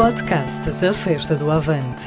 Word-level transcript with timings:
podcast 0.00 0.70
da 0.80 0.94
Festa 0.94 1.36
do 1.36 1.50
Avante. 1.50 2.02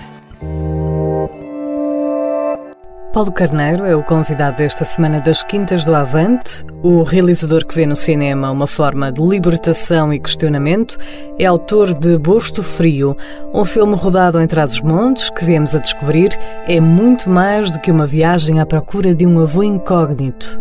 Paulo 3.13 3.31
Carneiro 3.31 3.85
é 3.85 3.95
o 3.95 4.01
convidado 4.01 4.57
desta 4.57 4.83
semana 4.83 5.19
das 5.19 5.43
Quintas 5.43 5.85
do 5.85 5.93
Avante. 5.93 6.65
O 6.81 7.03
realizador 7.03 7.63
que 7.67 7.75
vê 7.75 7.85
no 7.85 7.95
cinema 7.95 8.49
uma 8.49 8.65
forma 8.65 9.11
de 9.11 9.21
libertação 9.21 10.11
e 10.11 10.19
questionamento 10.19 10.97
é 11.37 11.45
autor 11.45 11.93
de 11.93 12.17
Bosto 12.17 12.63
Frio, 12.63 13.15
um 13.53 13.63
filme 13.63 13.93
rodado 13.93 14.41
em 14.41 14.47
Trás-os-Montes 14.47 15.29
que 15.29 15.45
viemos 15.45 15.75
a 15.75 15.77
descobrir 15.77 16.29
é 16.67 16.81
muito 16.81 17.29
mais 17.29 17.69
do 17.69 17.79
que 17.79 17.91
uma 17.91 18.07
viagem 18.07 18.59
à 18.59 18.65
procura 18.65 19.13
de 19.13 19.27
um 19.27 19.39
avô 19.39 19.61
incógnito. 19.61 20.59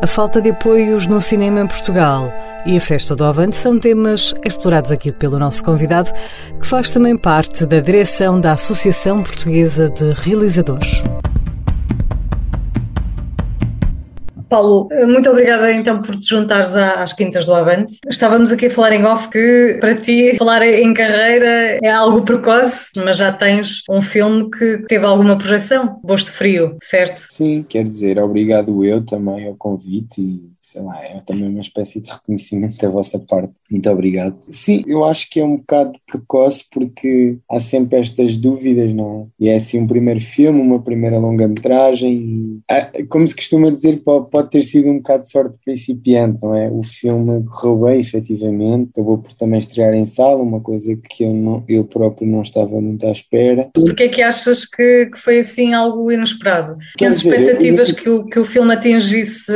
A 0.00 0.06
falta 0.06 0.40
de 0.40 0.50
apoios 0.50 1.08
no 1.08 1.20
cinema 1.20 1.60
em 1.60 1.66
Portugal 1.66 2.32
e 2.64 2.76
a 2.76 2.80
Festa 2.80 3.16
do 3.16 3.24
Avante 3.24 3.56
são 3.56 3.78
temas 3.78 4.32
explorados 4.44 4.92
aqui 4.92 5.10
pelo 5.10 5.40
nosso 5.40 5.64
convidado, 5.64 6.12
que 6.60 6.66
faz 6.66 6.90
também 6.90 7.18
parte 7.18 7.66
da 7.66 7.80
direção 7.80 8.40
da 8.40 8.52
Associação 8.52 9.22
Portuguesa 9.24 9.90
de 9.90 10.12
Realizadores. 10.12 11.02
Paulo, 14.48 14.88
muito 15.06 15.28
obrigada 15.30 15.72
então 15.72 16.00
por 16.00 16.16
te 16.16 16.28
juntares 16.28 16.74
às 16.74 17.12
Quintas 17.12 17.44
do 17.44 17.54
Avante. 17.54 17.98
Estávamos 18.08 18.52
aqui 18.52 18.66
a 18.66 18.70
falar 18.70 18.92
em 18.92 19.04
off 19.04 19.28
que 19.28 19.76
para 19.80 19.94
ti 19.94 20.36
falar 20.38 20.62
em 20.66 20.92
carreira 20.94 21.78
é 21.82 21.90
algo 21.90 22.22
precoce, 22.22 22.90
mas 22.96 23.16
já 23.16 23.32
tens 23.32 23.82
um 23.90 24.00
filme 24.00 24.50
que 24.50 24.78
teve 24.88 25.04
alguma 25.04 25.36
projeção, 25.36 26.00
Bosto 26.02 26.32
Frio, 26.32 26.76
certo? 26.82 27.26
Sim, 27.30 27.64
quer 27.68 27.84
dizer, 27.84 28.18
obrigado 28.18 28.84
eu 28.84 29.04
também 29.04 29.46
ao 29.46 29.54
convite 29.54 30.20
e 30.20 30.50
sei 30.68 30.82
lá, 30.82 31.02
é 31.02 31.22
também 31.24 31.48
uma 31.48 31.62
espécie 31.62 31.98
de 31.98 32.10
reconhecimento 32.10 32.76
da 32.76 32.90
vossa 32.90 33.18
parte. 33.18 33.54
Muito 33.70 33.88
obrigado. 33.88 34.36
Sim, 34.50 34.84
eu 34.86 35.02
acho 35.04 35.30
que 35.30 35.40
é 35.40 35.44
um 35.44 35.56
bocado 35.56 35.92
precoce 36.06 36.64
porque 36.70 37.38
há 37.50 37.58
sempre 37.58 37.98
estas 37.98 38.36
dúvidas, 38.36 38.94
não 38.94 39.30
é? 39.40 39.44
E 39.44 39.48
é 39.48 39.56
assim 39.56 39.80
um 39.80 39.86
primeiro 39.86 40.20
filme, 40.20 40.60
uma 40.60 40.82
primeira 40.82 41.18
longa-metragem, 41.18 42.60
como 43.08 43.26
se 43.26 43.34
costuma 43.34 43.70
dizer, 43.70 44.02
pode 44.02 44.50
ter 44.50 44.62
sido 44.62 44.90
um 44.90 44.98
bocado 44.98 45.22
de 45.22 45.30
sorte 45.30 45.56
principiante, 45.64 46.38
não 46.42 46.54
é? 46.54 46.70
O 46.70 46.82
filme 46.82 47.44
correu 47.44 47.86
bem, 47.86 48.00
efetivamente, 48.00 48.90
acabou 48.92 49.18
por 49.18 49.32
também 49.32 49.58
estrear 49.58 49.94
em 49.94 50.04
sala, 50.04 50.36
uma 50.36 50.60
coisa 50.60 50.94
que 50.96 51.24
eu, 51.24 51.32
não, 51.32 51.64
eu 51.66 51.84
próprio 51.84 52.28
não 52.28 52.42
estava 52.42 52.78
muito 52.78 53.06
à 53.06 53.10
espera. 53.10 53.70
Porquê 53.72 54.04
é 54.04 54.08
que 54.08 54.20
achas 54.20 54.66
que, 54.66 55.06
que 55.06 55.18
foi 55.18 55.38
assim 55.38 55.72
algo 55.72 56.12
inesperado? 56.12 56.76
Tinhas 56.98 57.18
expectativas 57.18 57.88
eu, 57.88 57.94
que, 57.94 58.08
o, 58.10 58.24
que 58.26 58.38
o 58.38 58.44
filme 58.44 58.72
atingisse 58.72 59.52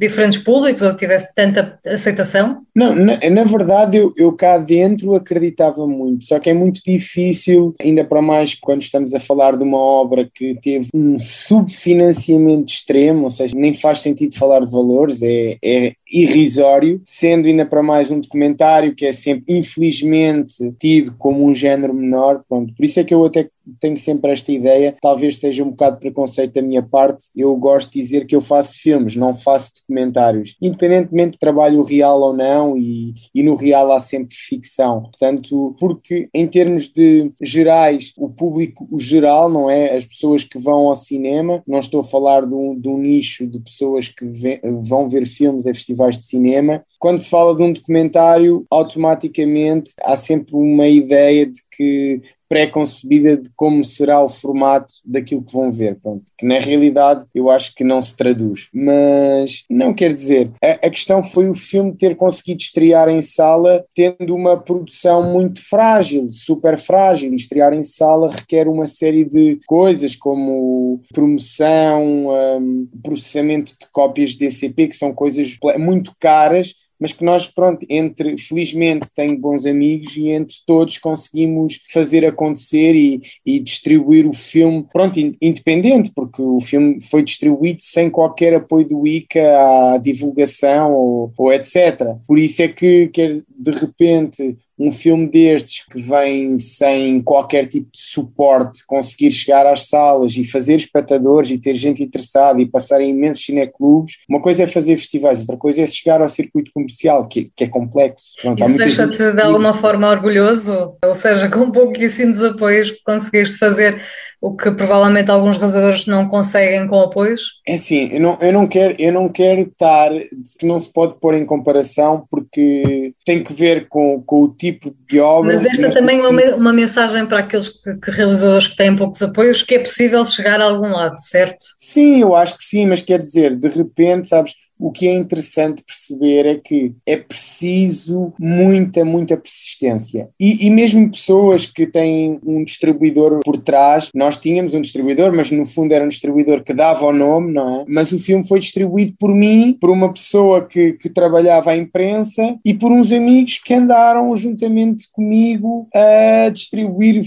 diferentes 0.00 0.45
públicos 0.46 0.82
ou 0.82 0.94
tivesse 0.94 1.34
tanta 1.34 1.76
aceitação? 1.84 2.62
Não, 2.72 2.94
na, 2.94 3.18
na 3.28 3.42
verdade 3.42 3.96
eu, 3.96 4.12
eu 4.16 4.32
cá 4.32 4.56
dentro 4.58 5.16
acreditava 5.16 5.84
muito, 5.88 6.24
só 6.24 6.38
que 6.38 6.48
é 6.48 6.54
muito 6.54 6.80
difícil, 6.86 7.74
ainda 7.80 8.04
para 8.04 8.22
mais 8.22 8.54
quando 8.54 8.82
estamos 8.82 9.12
a 9.12 9.18
falar 9.18 9.56
de 9.56 9.64
uma 9.64 9.78
obra 9.78 10.30
que 10.32 10.56
teve 10.62 10.88
um 10.94 11.18
subfinanciamento 11.18 12.72
extremo, 12.72 13.24
ou 13.24 13.30
seja, 13.30 13.56
nem 13.56 13.74
faz 13.74 14.00
sentido 14.00 14.36
falar 14.36 14.60
de 14.60 14.70
valores, 14.70 15.20
é, 15.20 15.58
é 15.64 15.92
irrisório, 16.08 17.00
sendo 17.04 17.48
ainda 17.48 17.66
para 17.66 17.82
mais 17.82 18.08
um 18.10 18.20
documentário 18.20 18.94
que 18.94 19.04
é 19.04 19.12
sempre, 19.12 19.58
infelizmente, 19.58 20.72
tido 20.78 21.14
como 21.18 21.44
um 21.44 21.52
género 21.54 21.92
menor. 21.92 22.42
Pronto. 22.48 22.72
Por 22.74 22.84
isso 22.84 23.00
é 23.00 23.04
que 23.04 23.12
eu 23.12 23.24
até 23.24 23.48
tenho 23.80 23.96
sempre 23.96 24.32
esta 24.32 24.52
ideia, 24.52 24.96
talvez 25.00 25.38
seja 25.38 25.64
um 25.64 25.70
bocado 25.70 25.98
preconceito 25.98 26.54
da 26.54 26.62
minha 26.62 26.82
parte. 26.82 27.26
Eu 27.34 27.54
gosto 27.56 27.92
de 27.92 28.00
dizer 28.00 28.26
que 28.26 28.34
eu 28.34 28.40
faço 28.40 28.78
filmes, 28.80 29.16
não 29.16 29.34
faço 29.34 29.72
documentários, 29.76 30.56
independentemente 30.60 31.32
de 31.32 31.38
trabalho 31.38 31.82
real 31.82 32.20
ou 32.20 32.36
não, 32.36 32.76
e, 32.76 33.14
e 33.34 33.42
no 33.42 33.54
real 33.54 33.92
há 33.92 34.00
sempre 34.00 34.36
ficção. 34.36 35.02
Portanto, 35.02 35.76
porque 35.78 36.28
em 36.32 36.46
termos 36.46 36.88
de 36.88 37.32
gerais, 37.42 38.12
o 38.16 38.28
público 38.28 38.86
o 38.90 38.98
geral, 38.98 39.48
não 39.48 39.70
é? 39.70 39.94
As 39.94 40.04
pessoas 40.04 40.44
que 40.44 40.58
vão 40.58 40.88
ao 40.88 40.96
cinema, 40.96 41.62
não 41.66 41.78
estou 41.78 42.00
a 42.00 42.04
falar 42.04 42.46
de 42.46 42.54
um, 42.54 42.78
de 42.78 42.88
um 42.88 42.98
nicho 42.98 43.46
de 43.46 43.58
pessoas 43.60 44.08
que 44.08 44.24
vê, 44.24 44.60
vão 44.82 45.08
ver 45.08 45.26
filmes 45.26 45.66
a 45.66 45.74
festivais 45.74 46.16
de 46.16 46.24
cinema. 46.24 46.84
Quando 46.98 47.18
se 47.18 47.28
fala 47.28 47.54
de 47.54 47.62
um 47.62 47.72
documentário, 47.72 48.64
automaticamente 48.70 49.92
há 50.02 50.16
sempre 50.16 50.54
uma 50.54 50.86
ideia 50.86 51.46
de 51.46 51.60
que 51.70 52.22
pré-concebida 52.48 53.36
de 53.36 53.50
como 53.56 53.84
será 53.84 54.22
o 54.22 54.28
formato 54.28 54.94
daquilo 55.04 55.42
que 55.42 55.52
vão 55.52 55.70
ver, 55.70 55.96
pronto, 55.96 56.24
que 56.38 56.46
na 56.46 56.58
realidade 56.58 57.24
eu 57.34 57.50
acho 57.50 57.74
que 57.74 57.84
não 57.84 58.00
se 58.00 58.16
traduz. 58.16 58.68
Mas 58.72 59.64
não 59.68 59.94
quer 59.94 60.12
dizer, 60.12 60.50
a, 60.62 60.86
a, 60.86 60.90
questão 60.90 61.22
foi 61.22 61.48
o 61.48 61.54
filme 61.54 61.96
ter 61.96 62.16
conseguido 62.16 62.62
estrear 62.62 63.08
em 63.08 63.20
sala 63.20 63.84
tendo 63.94 64.34
uma 64.34 64.56
produção 64.56 65.22
muito 65.32 65.60
frágil, 65.60 66.28
super 66.30 66.78
frágil, 66.78 67.34
estrear 67.34 67.72
em 67.72 67.82
sala 67.82 68.28
requer 68.28 68.68
uma 68.68 68.86
série 68.86 69.24
de 69.24 69.58
coisas 69.66 70.14
como 70.14 71.00
promoção, 71.12 72.28
um, 72.28 72.88
processamento 73.02 73.72
de 73.72 73.86
cópias 73.92 74.30
de 74.30 74.38
DCP, 74.38 74.88
que 74.88 74.96
são 74.96 75.12
coisas 75.12 75.56
muito 75.78 76.12
caras 76.18 76.74
mas 77.00 77.12
que 77.12 77.24
nós, 77.24 77.48
pronto, 77.48 77.84
entre, 77.88 78.36
felizmente 78.38 79.12
tenho 79.14 79.38
bons 79.38 79.66
amigos 79.66 80.16
e 80.16 80.28
entre 80.28 80.56
todos 80.66 80.98
conseguimos 80.98 81.80
fazer 81.92 82.24
acontecer 82.24 82.94
e, 82.94 83.20
e 83.44 83.58
distribuir 83.58 84.26
o 84.26 84.32
filme, 84.32 84.86
pronto, 84.92 85.18
independente, 85.40 86.10
porque 86.14 86.42
o 86.42 86.60
filme 86.60 86.98
foi 87.02 87.22
distribuído 87.22 87.82
sem 87.82 88.10
qualquer 88.10 88.54
apoio 88.54 88.86
do 88.86 89.06
ICA 89.06 89.94
à 89.94 89.98
divulgação 89.98 90.92
ou, 90.92 91.32
ou 91.36 91.52
etc. 91.52 92.16
Por 92.26 92.38
isso 92.38 92.62
é 92.62 92.68
que, 92.68 93.08
que 93.08 93.42
de 93.48 93.70
repente 93.72 94.56
um 94.78 94.90
filme 94.90 95.26
destes 95.26 95.84
que 95.90 96.00
vem 96.00 96.58
sem 96.58 97.22
qualquer 97.22 97.66
tipo 97.66 97.90
de 97.90 98.00
suporte, 98.00 98.84
conseguir 98.86 99.30
chegar 99.30 99.66
às 99.66 99.88
salas 99.88 100.36
e 100.36 100.44
fazer 100.44 100.74
espectadores 100.74 101.50
e 101.50 101.58
ter 101.58 101.74
gente 101.74 102.02
interessada 102.02 102.60
e 102.60 102.66
passar 102.66 103.00
em 103.00 103.10
imensos 103.10 103.44
cineclubes, 103.44 104.16
uma 104.28 104.40
coisa 104.40 104.64
é 104.64 104.66
fazer 104.66 104.96
festivais, 104.96 105.40
outra 105.40 105.56
coisa 105.56 105.82
é 105.82 105.86
chegar 105.86 106.20
ao 106.20 106.28
circuito 106.28 106.70
comercial, 106.72 107.26
que, 107.26 107.50
que 107.56 107.64
é 107.64 107.68
complexo. 107.68 108.32
Pronto, 108.40 108.64
Isso 108.64 108.76
deixa-te 108.76 109.32
de 109.32 109.40
alguma 109.40 109.72
forma 109.72 110.10
orgulhoso? 110.10 110.94
Ou 111.04 111.14
seja, 111.14 111.48
com 111.50 111.70
pouquíssimos 111.70 112.42
apoios 112.42 112.90
conseguiste 113.04 113.58
fazer 113.58 114.02
o 114.46 114.56
que 114.56 114.70
provavelmente 114.70 115.30
alguns 115.30 115.56
realizadores 115.56 116.06
não 116.06 116.28
conseguem 116.28 116.86
com 116.86 117.00
apoios? 117.00 117.60
É 117.66 117.74
assim, 117.74 118.08
eu 118.12 118.20
não, 118.20 118.38
eu 118.40 118.52
não 118.52 118.66
quero 118.68 118.94
eu 118.98 119.12
não 119.12 119.28
quero 119.28 119.62
estar, 119.62 120.10
que 120.58 120.66
não 120.66 120.78
se 120.78 120.92
pode 120.92 121.18
pôr 121.18 121.34
em 121.34 121.44
comparação 121.44 122.24
porque 122.30 123.12
tem 123.24 123.42
que 123.42 123.52
ver 123.52 123.88
com, 123.88 124.22
com 124.22 124.44
o 124.44 124.48
tipo 124.48 124.94
de 125.08 125.18
obra. 125.18 125.54
Mas 125.54 125.64
esta 125.64 125.90
também 125.90 126.20
é 126.20 126.28
uma, 126.28 126.42
uma 126.54 126.72
mensagem 126.72 127.26
para 127.26 127.40
aqueles 127.40 127.68
que, 127.68 127.96
que, 127.96 128.10
realizadores 128.10 128.68
que 128.68 128.76
têm 128.76 128.94
poucos 128.94 129.20
apoios, 129.20 129.62
que 129.62 129.74
é 129.74 129.78
possível 129.80 130.24
chegar 130.24 130.60
a 130.60 130.64
algum 130.64 130.92
lado, 130.92 131.20
certo? 131.20 131.66
Sim, 131.76 132.20
eu 132.20 132.36
acho 132.36 132.56
que 132.56 132.64
sim, 132.64 132.86
mas 132.86 133.02
quer 133.02 133.20
dizer, 133.20 133.56
de 133.56 133.68
repente, 133.68 134.28
sabes, 134.28 134.54
o 134.78 134.90
que 134.90 135.08
é 135.08 135.14
interessante 135.14 135.82
perceber 135.82 136.46
é 136.46 136.54
que 136.56 136.94
é 137.06 137.16
preciso 137.16 138.32
muita, 138.38 139.04
muita 139.04 139.36
persistência. 139.36 140.28
E, 140.38 140.66
e, 140.66 140.70
mesmo 140.70 141.10
pessoas 141.10 141.66
que 141.66 141.86
têm 141.86 142.38
um 142.44 142.64
distribuidor 142.64 143.40
por 143.44 143.56
trás, 143.56 144.10
nós 144.14 144.38
tínhamos 144.38 144.74
um 144.74 144.80
distribuidor, 144.80 145.32
mas 145.32 145.50
no 145.50 145.66
fundo 145.66 145.92
era 145.92 146.04
um 146.04 146.08
distribuidor 146.08 146.62
que 146.62 146.74
dava 146.74 147.06
o 147.06 147.12
nome, 147.12 147.52
não 147.52 147.80
é? 147.80 147.84
Mas 147.88 148.12
o 148.12 148.18
filme 148.18 148.46
foi 148.46 148.60
distribuído 148.60 149.14
por 149.18 149.34
mim, 149.34 149.76
por 149.80 149.90
uma 149.90 150.12
pessoa 150.12 150.66
que, 150.66 150.92
que 150.94 151.08
trabalhava 151.08 151.70
à 151.70 151.76
imprensa 151.76 152.56
e 152.64 152.74
por 152.74 152.92
uns 152.92 153.12
amigos 153.12 153.58
que 153.58 153.74
andaram 153.74 154.36
juntamente 154.36 155.08
comigo 155.12 155.88
a 155.94 156.50
distribuir 156.50 157.22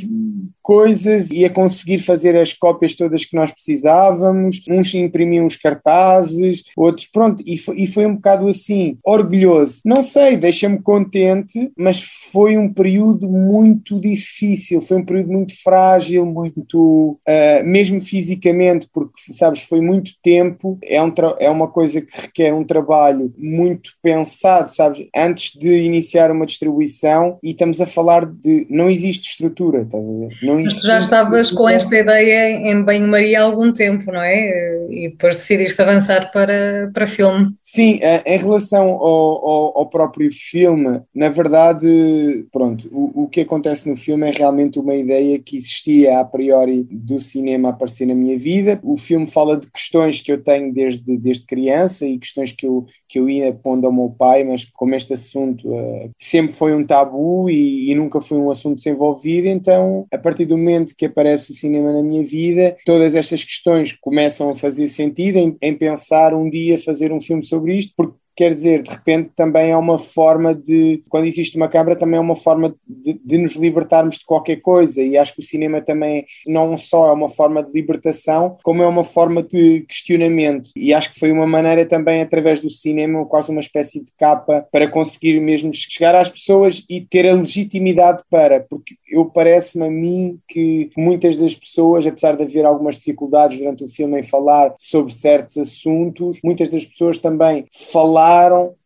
coisas 0.69 1.31
e 1.31 1.43
a 1.45 1.49
conseguir 1.49 1.97
fazer 1.97 2.37
as 2.37 2.53
cópias 2.53 2.93
todas 2.93 3.25
que 3.25 3.35
nós 3.35 3.51
precisávamos. 3.51 4.61
Uns 4.69 4.93
imprimiam 4.93 5.47
os 5.47 5.55
cartazes, 5.55 6.63
outros, 6.77 7.07
pronto, 7.07 7.38
e 7.45 7.57
foi, 7.57 7.77
e 7.77 7.87
foi 7.87 8.05
um 8.05 8.15
bocado 8.15 8.47
assim, 8.47 8.97
orgulhoso. 9.03 9.81
Não 9.85 10.01
sei, 10.01 10.37
deixa-me 10.37 10.81
contente, 10.81 11.71
mas 11.77 12.01
foi 12.31 12.57
um 12.57 12.71
período 12.71 13.27
muito 13.27 13.99
difícil, 13.99 14.81
foi 14.81 14.97
um 14.97 15.05
período 15.05 15.31
muito 15.31 15.53
frágil, 15.61 16.25
muito, 16.25 17.19
uh, 17.27 17.63
mesmo 17.65 18.01
fisicamente, 18.01 18.87
porque, 18.93 19.33
sabes, 19.33 19.63
foi 19.63 19.81
muito 19.81 20.11
tempo, 20.23 20.77
é, 20.83 21.01
um 21.01 21.13
é 21.39 21.49
uma 21.49 21.67
coisa 21.67 22.01
que 22.01 22.21
requer 22.21 22.53
um 22.53 22.63
trabalho 22.63 23.33
muito 23.37 23.91
pensado, 24.01 24.73
sabes, 24.73 25.05
antes 25.15 25.57
de 25.57 25.81
iniciar 25.81 26.31
uma 26.31 26.45
distribuição, 26.45 27.37
e 27.43 27.51
estamos 27.51 27.81
a 27.81 27.87
falar 27.87 28.25
de, 28.25 28.65
não 28.69 28.89
existe 28.89 29.31
estrutura, 29.31 29.81
estás 29.81 30.07
a 30.07 30.11
ver? 30.11 30.29
Não 30.43 30.61
Mas 30.61 30.75
tu 30.75 30.87
já 30.87 30.97
estavas 30.97 31.51
com 31.51 31.67
esta 31.67 31.97
ideia 31.97 32.51
em 32.51 32.81
banho-maria 32.83 33.41
há 33.41 33.43
algum 33.43 33.71
tempo, 33.71 34.11
não 34.11 34.21
é? 34.21 34.87
E 34.89 35.09
depois 35.09 35.35
decidiste 35.35 35.81
avançar 35.81 36.31
para, 36.31 36.89
para 36.93 37.07
filme. 37.07 37.28
Sim, 37.61 37.99
eh, 38.01 38.23
em 38.25 38.37
relação 38.37 38.89
ao, 38.89 39.47
ao, 39.47 39.77
ao 39.79 39.89
próprio 39.89 40.29
filme, 40.31 41.01
na 41.13 41.29
verdade, 41.29 42.45
pronto, 42.51 42.87
o, 42.91 43.23
o 43.23 43.27
que 43.27 43.41
acontece 43.41 43.89
no 43.89 43.95
filme 43.95 44.27
é 44.27 44.31
realmente 44.31 44.79
uma 44.79 44.95
ideia 44.95 45.39
que 45.39 45.55
existia 45.55 46.19
a 46.19 46.25
priori 46.25 46.87
do 46.89 47.19
cinema 47.19 47.69
aparecer 47.69 48.05
na 48.05 48.15
minha 48.15 48.37
vida. 48.37 48.79
O 48.83 48.97
filme 48.97 49.27
fala 49.27 49.57
de 49.57 49.69
questões 49.71 50.19
que 50.19 50.31
eu 50.31 50.43
tenho 50.43 50.73
desde, 50.73 51.17
desde 51.17 51.45
criança 51.45 52.05
e 52.05 52.17
questões 52.17 52.51
que 52.51 52.65
eu, 52.65 52.85
que 53.07 53.19
eu 53.19 53.29
ia 53.29 53.53
pondo 53.53 53.85
ao 53.85 53.93
meu 53.93 54.09
pai, 54.09 54.43
mas 54.43 54.65
como 54.65 54.95
este 54.95 55.13
assunto 55.13 55.67
uh, 55.69 56.09
sempre 56.17 56.53
foi 56.53 56.73
um 56.73 56.85
tabu 56.85 57.49
e, 57.49 57.91
e, 57.91 57.95
nunca 57.95 58.21
foi 58.21 58.37
um 58.37 58.51
assunto 58.51 58.77
desenvolvido, 58.77 59.47
então 59.47 60.05
a 60.11 60.17
partir 60.17 60.45
do 60.45 60.57
momento 60.57 60.93
que 60.97 61.05
aparece 61.05 61.51
o 61.51 61.55
cinema 61.55 61.91
na 61.93 62.01
minha 62.01 62.25
vida, 62.25 62.75
todas 62.85 63.15
estas 63.15 63.43
questões 63.43 63.93
começam 63.93 64.49
a 64.49 64.55
fazer 64.55 64.87
sentido 64.87 65.37
em, 65.37 65.57
em 65.61 65.75
pensar 65.75 66.33
um 66.33 66.49
dia 66.49 66.77
fazer 66.77 67.11
um 67.11 67.18
filme 67.21 67.43
sobre 67.43 67.77
isto, 67.77 67.93
porque 67.95 68.17
quer 68.39 68.53
dizer, 68.53 68.83
de 68.83 68.91
repente 68.91 69.31
também 69.35 69.71
é 69.71 69.75
uma 69.75 69.99
forma 69.99 70.55
de, 70.55 71.03
quando 71.09 71.25
existe 71.25 71.57
uma 71.57 71.67
câmara, 71.67 71.97
também 71.97 72.17
é 72.17 72.21
uma 72.21 72.37
forma 72.37 72.73
de, 72.87 73.19
de, 73.21 73.37
nos 73.37 73.57
libertarmos 73.57 74.17
de 74.17 74.23
qualquer 74.25 74.61
coisa, 74.61 75.03
e 75.03 75.17
acho 75.17 75.33
que 75.33 75.41
o 75.41 75.43
cinema 75.43 75.81
também 75.81 76.25
não 76.47 76.77
só 76.77 77.09
é 77.09 77.11
uma 77.11 77.29
forma 77.29 77.61
de 77.61 77.69
libertação, 77.73 78.55
como 78.63 78.81
é 78.81 78.87
uma 78.87 79.03
forma 79.03 79.43
de 79.43 79.81
questionamento, 79.81 80.69
e 80.73 80.93
acho 80.93 81.11
que 81.11 81.19
foi 81.19 81.33
uma 81.33 81.45
maneira 81.45 81.85
também, 81.85 82.21
através 82.21 82.61
do 82.61 82.69
cinema, 82.69 83.25
quase 83.25 83.51
uma 83.51 83.59
espécie 83.59 83.99
de 83.99 84.13
capa, 84.17 84.65
para 84.71 84.87
conseguir 84.87 85.37
mesmo 85.41 85.73
chegar 85.73 86.15
às 86.15 86.29
pessoas 86.29 86.85
e 86.89 87.01
ter 87.01 87.27
a 87.27 87.33
legitimidade 87.33 88.23
para, 88.31 88.61
porque 88.69 88.95
eu 89.11 89.25
parece-me 89.25 89.85
a 89.85 89.91
mim 89.91 90.39
que 90.47 90.89
muitas 90.95 91.35
das 91.35 91.55
pessoas, 91.55 92.07
apesar 92.07 92.37
de 92.37 92.43
haver 92.43 92.65
algumas 92.65 92.97
dificuldades 92.97 93.59
durante 93.59 93.83
o 93.83 93.87
filme 93.89 94.17
em 94.17 94.23
falar 94.23 94.73
sobre 94.77 95.13
certos 95.13 95.57
assuntos, 95.57 96.39
muitas 96.41 96.69
das 96.69 96.85
pessoas 96.85 97.17
também 97.17 97.65
falaram 97.91 98.28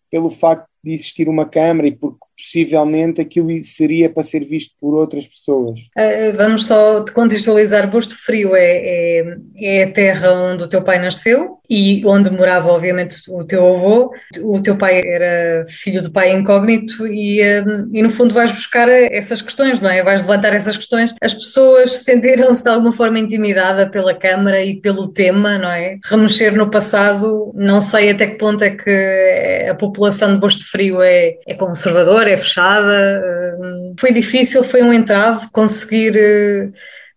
pelo 0.10 0.30
facto 0.30 0.68
de 0.84 0.94
existir 0.94 1.30
uma 1.30 1.46
Câmara 1.46 1.88
e 1.88 1.92
porque 1.92 2.18
possivelmente 2.36 3.22
aquilo 3.22 3.50
seria 3.64 4.10
para 4.10 4.24
ser 4.24 4.44
visto 4.44 4.74
por 4.80 4.96
outras 4.96 5.26
pessoas. 5.26 5.80
Uh, 5.98 6.36
vamos 6.36 6.66
só 6.66 7.06
contextualizar, 7.14 7.90
Busto 7.90 8.16
Frio 8.16 8.56
é, 8.56 8.62
é, 8.62 9.38
é, 9.58 9.84
a 9.84 9.92
terra 9.92 10.32
onde 10.34 10.64
o 10.64 10.68
teu 10.68 10.82
pai 10.82 11.00
nasceu 11.00 11.60
e 11.70 12.06
onde 12.06 12.30
morava 12.30 12.70
obviamente 12.70 13.16
o 13.30 13.44
teu 13.44 13.66
avô, 13.68 14.12
o 14.42 14.62
teu 14.62 14.76
pai 14.76 15.02
era 15.04 15.64
filho 15.68 16.02
de 16.02 16.10
pai 16.10 16.32
incógnito 16.32 17.08
e, 17.08 17.42
um, 17.62 17.90
e 17.94 18.02
no 18.02 18.10
fundo 18.10 18.34
vais 18.34 18.52
buscar 18.52 18.90
essas 18.90 19.42
questões, 19.42 19.80
não 19.80 19.90
é? 19.90 20.04
Vais 20.04 20.22
levantar 20.22 20.54
essas 20.54 20.76
questões. 20.76 21.14
As 21.22 21.34
pessoas 21.34 21.92
sentiram-se 22.04 22.64
de 22.64 22.70
alguma 22.70 22.94
forma 22.94 23.20
intimidada 23.20 23.90
pela 23.90 24.14
Câmara 24.14 24.64
e 24.64 24.76
pelo 24.76 25.08
tema, 25.08 25.58
não 25.58 25.70
é? 25.70 25.98
Remexer 26.06 26.56
no 26.56 26.70
passado, 26.70 27.52
não 27.56 27.80
sei 27.80 28.12
até 28.12 28.28
que 28.28 28.38
ponto 28.38 28.64
é 28.64 28.72
que 28.72 29.68
a 29.70 29.76
população 29.76 30.34
de 30.34 30.40
Busto 30.40 30.66
Frio 30.74 31.04
é, 31.04 31.38
é 31.46 31.54
conservadora, 31.54 32.32
é 32.32 32.36
fechada. 32.36 33.56
Hum, 33.60 33.94
foi 34.00 34.12
difícil, 34.12 34.64
foi 34.64 34.82
um 34.82 34.92
entrave 34.92 35.48
conseguir 35.52 36.18
eh, 36.18 36.70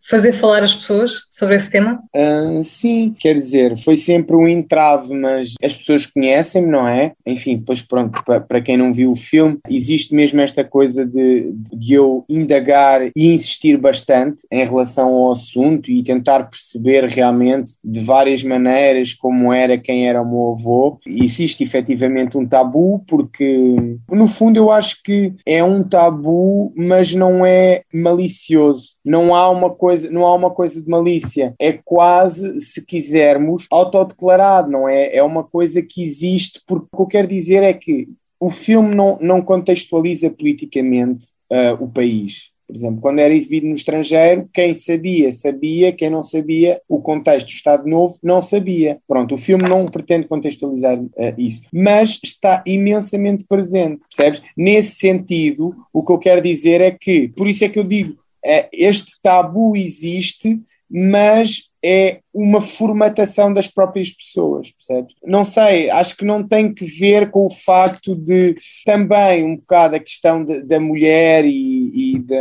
fazer 0.08 0.32
falar 0.32 0.62
as 0.62 0.74
pessoas 0.74 1.22
sobre 1.30 1.56
esse 1.56 1.70
tema? 1.70 2.00
Uh, 2.14 2.62
sim, 2.62 3.14
quer 3.18 3.34
dizer, 3.34 3.76
foi 3.78 3.96
sempre 3.96 4.36
um 4.36 4.46
entrave, 4.46 5.12
mas 5.14 5.54
as 5.62 5.74
pessoas 5.74 6.06
conhecem-me, 6.06 6.68
não 6.68 6.86
é? 6.86 7.12
Enfim, 7.26 7.56
depois 7.56 7.82
pronto, 7.82 8.22
para 8.24 8.60
quem 8.60 8.76
não 8.76 8.92
viu 8.92 9.10
o 9.10 9.16
filme, 9.16 9.58
existe 9.68 10.14
mesmo 10.14 10.40
esta 10.40 10.64
coisa 10.64 11.04
de, 11.04 11.52
de 11.72 11.94
eu 11.94 12.24
indagar 12.28 13.02
e 13.16 13.34
insistir 13.34 13.76
bastante 13.76 14.46
em 14.50 14.64
relação 14.64 15.08
ao 15.12 15.32
assunto 15.32 15.90
e 15.90 16.02
tentar 16.02 16.44
perceber 16.44 17.04
realmente 17.04 17.72
de 17.84 18.00
várias 18.00 18.42
maneiras 18.42 19.12
como 19.12 19.52
era, 19.52 19.78
quem 19.78 20.08
era 20.08 20.22
o 20.22 20.28
meu 20.28 20.52
avô. 20.52 20.98
Existe 21.06 21.62
efetivamente 21.62 22.38
um 22.38 22.46
tabu, 22.46 23.04
porque 23.06 23.74
no 24.10 24.26
fundo 24.26 24.56
eu 24.56 24.70
acho 24.70 25.02
que 25.02 25.32
é 25.44 25.62
um 25.64 25.82
tabu, 25.82 26.72
mas 26.76 27.14
não 27.14 27.44
é 27.44 27.82
malicioso. 27.92 28.96
Não 29.04 29.34
há 29.34 29.50
uma 29.50 29.70
coisa 29.70 29.95
coisa, 29.96 30.10
não 30.10 30.26
há 30.26 30.34
uma 30.34 30.50
coisa 30.50 30.82
de 30.82 30.88
malícia, 30.88 31.54
é 31.58 31.72
quase, 31.72 32.60
se 32.60 32.84
quisermos, 32.84 33.66
autodeclarado, 33.70 34.70
não 34.70 34.88
é? 34.88 35.16
É 35.16 35.22
uma 35.22 35.43
coisa 35.43 35.81
que 35.82 36.02
existe, 36.02 36.60
porque 36.66 36.87
o 36.93 36.96
que 36.96 37.02
eu 37.02 37.06
quero 37.06 37.28
dizer 37.28 37.62
é 37.62 37.72
que 37.72 38.08
o 38.38 38.50
filme 38.50 38.94
não, 38.94 39.19
não 39.20 39.40
contextualiza 39.40 40.31
politicamente 40.31 41.28
uh, 41.50 41.82
o 41.82 41.88
país. 41.88 42.50
Por 42.66 42.75
exemplo, 42.75 43.00
quando 43.00 43.20
era 43.20 43.32
exibido 43.32 43.66
no 43.66 43.75
estrangeiro, 43.75 44.48
quem 44.52 44.75
sabia, 44.75 45.31
sabia, 45.31 45.93
quem 45.93 46.10
não 46.10 46.20
sabia, 46.20 46.81
o 46.88 47.00
contexto 47.00 47.46
do 47.46 47.52
Estado 47.52 47.88
Novo 47.88 48.16
não 48.22 48.40
sabia. 48.40 48.99
Pronto, 49.06 49.37
o 49.37 49.38
filme 49.38 49.69
não 49.69 49.87
pretende 49.87 50.26
contextualizar 50.26 50.99
uh, 51.00 51.10
isso, 51.38 51.62
mas 51.72 52.19
está 52.22 52.62
imensamente 52.66 53.44
presente, 53.49 54.00
percebes? 54.10 54.42
Nesse 54.56 54.96
sentido, 54.96 55.75
o 55.92 56.02
que 56.02 56.12
eu 56.12 56.19
quero 56.19 56.42
dizer 56.42 56.81
é 56.81 56.90
que, 56.90 57.28
por 57.28 57.49
isso 57.49 57.64
é 57.64 57.69
que 57.69 57.78
eu 57.78 57.84
digo, 57.84 58.16
este 58.72 59.12
tabu 59.22 59.76
existe, 59.76 60.60
mas 60.88 61.70
é 61.82 62.20
uma 62.36 62.60
formatação 62.60 63.52
das 63.52 63.66
próprias 63.66 64.12
pessoas, 64.12 64.70
percebes? 64.70 65.14
Não 65.24 65.42
sei, 65.42 65.88
acho 65.88 66.14
que 66.14 66.24
não 66.24 66.46
tem 66.46 66.72
que 66.72 66.84
ver 66.84 67.30
com 67.30 67.46
o 67.46 67.50
facto 67.50 68.14
de 68.14 68.54
também 68.84 69.42
um 69.42 69.56
bocado 69.56 69.96
a 69.96 70.00
questão 70.00 70.44
de, 70.44 70.60
da 70.60 70.78
mulher 70.78 71.46
e, 71.46 72.14
e 72.14 72.18
de 72.18 72.36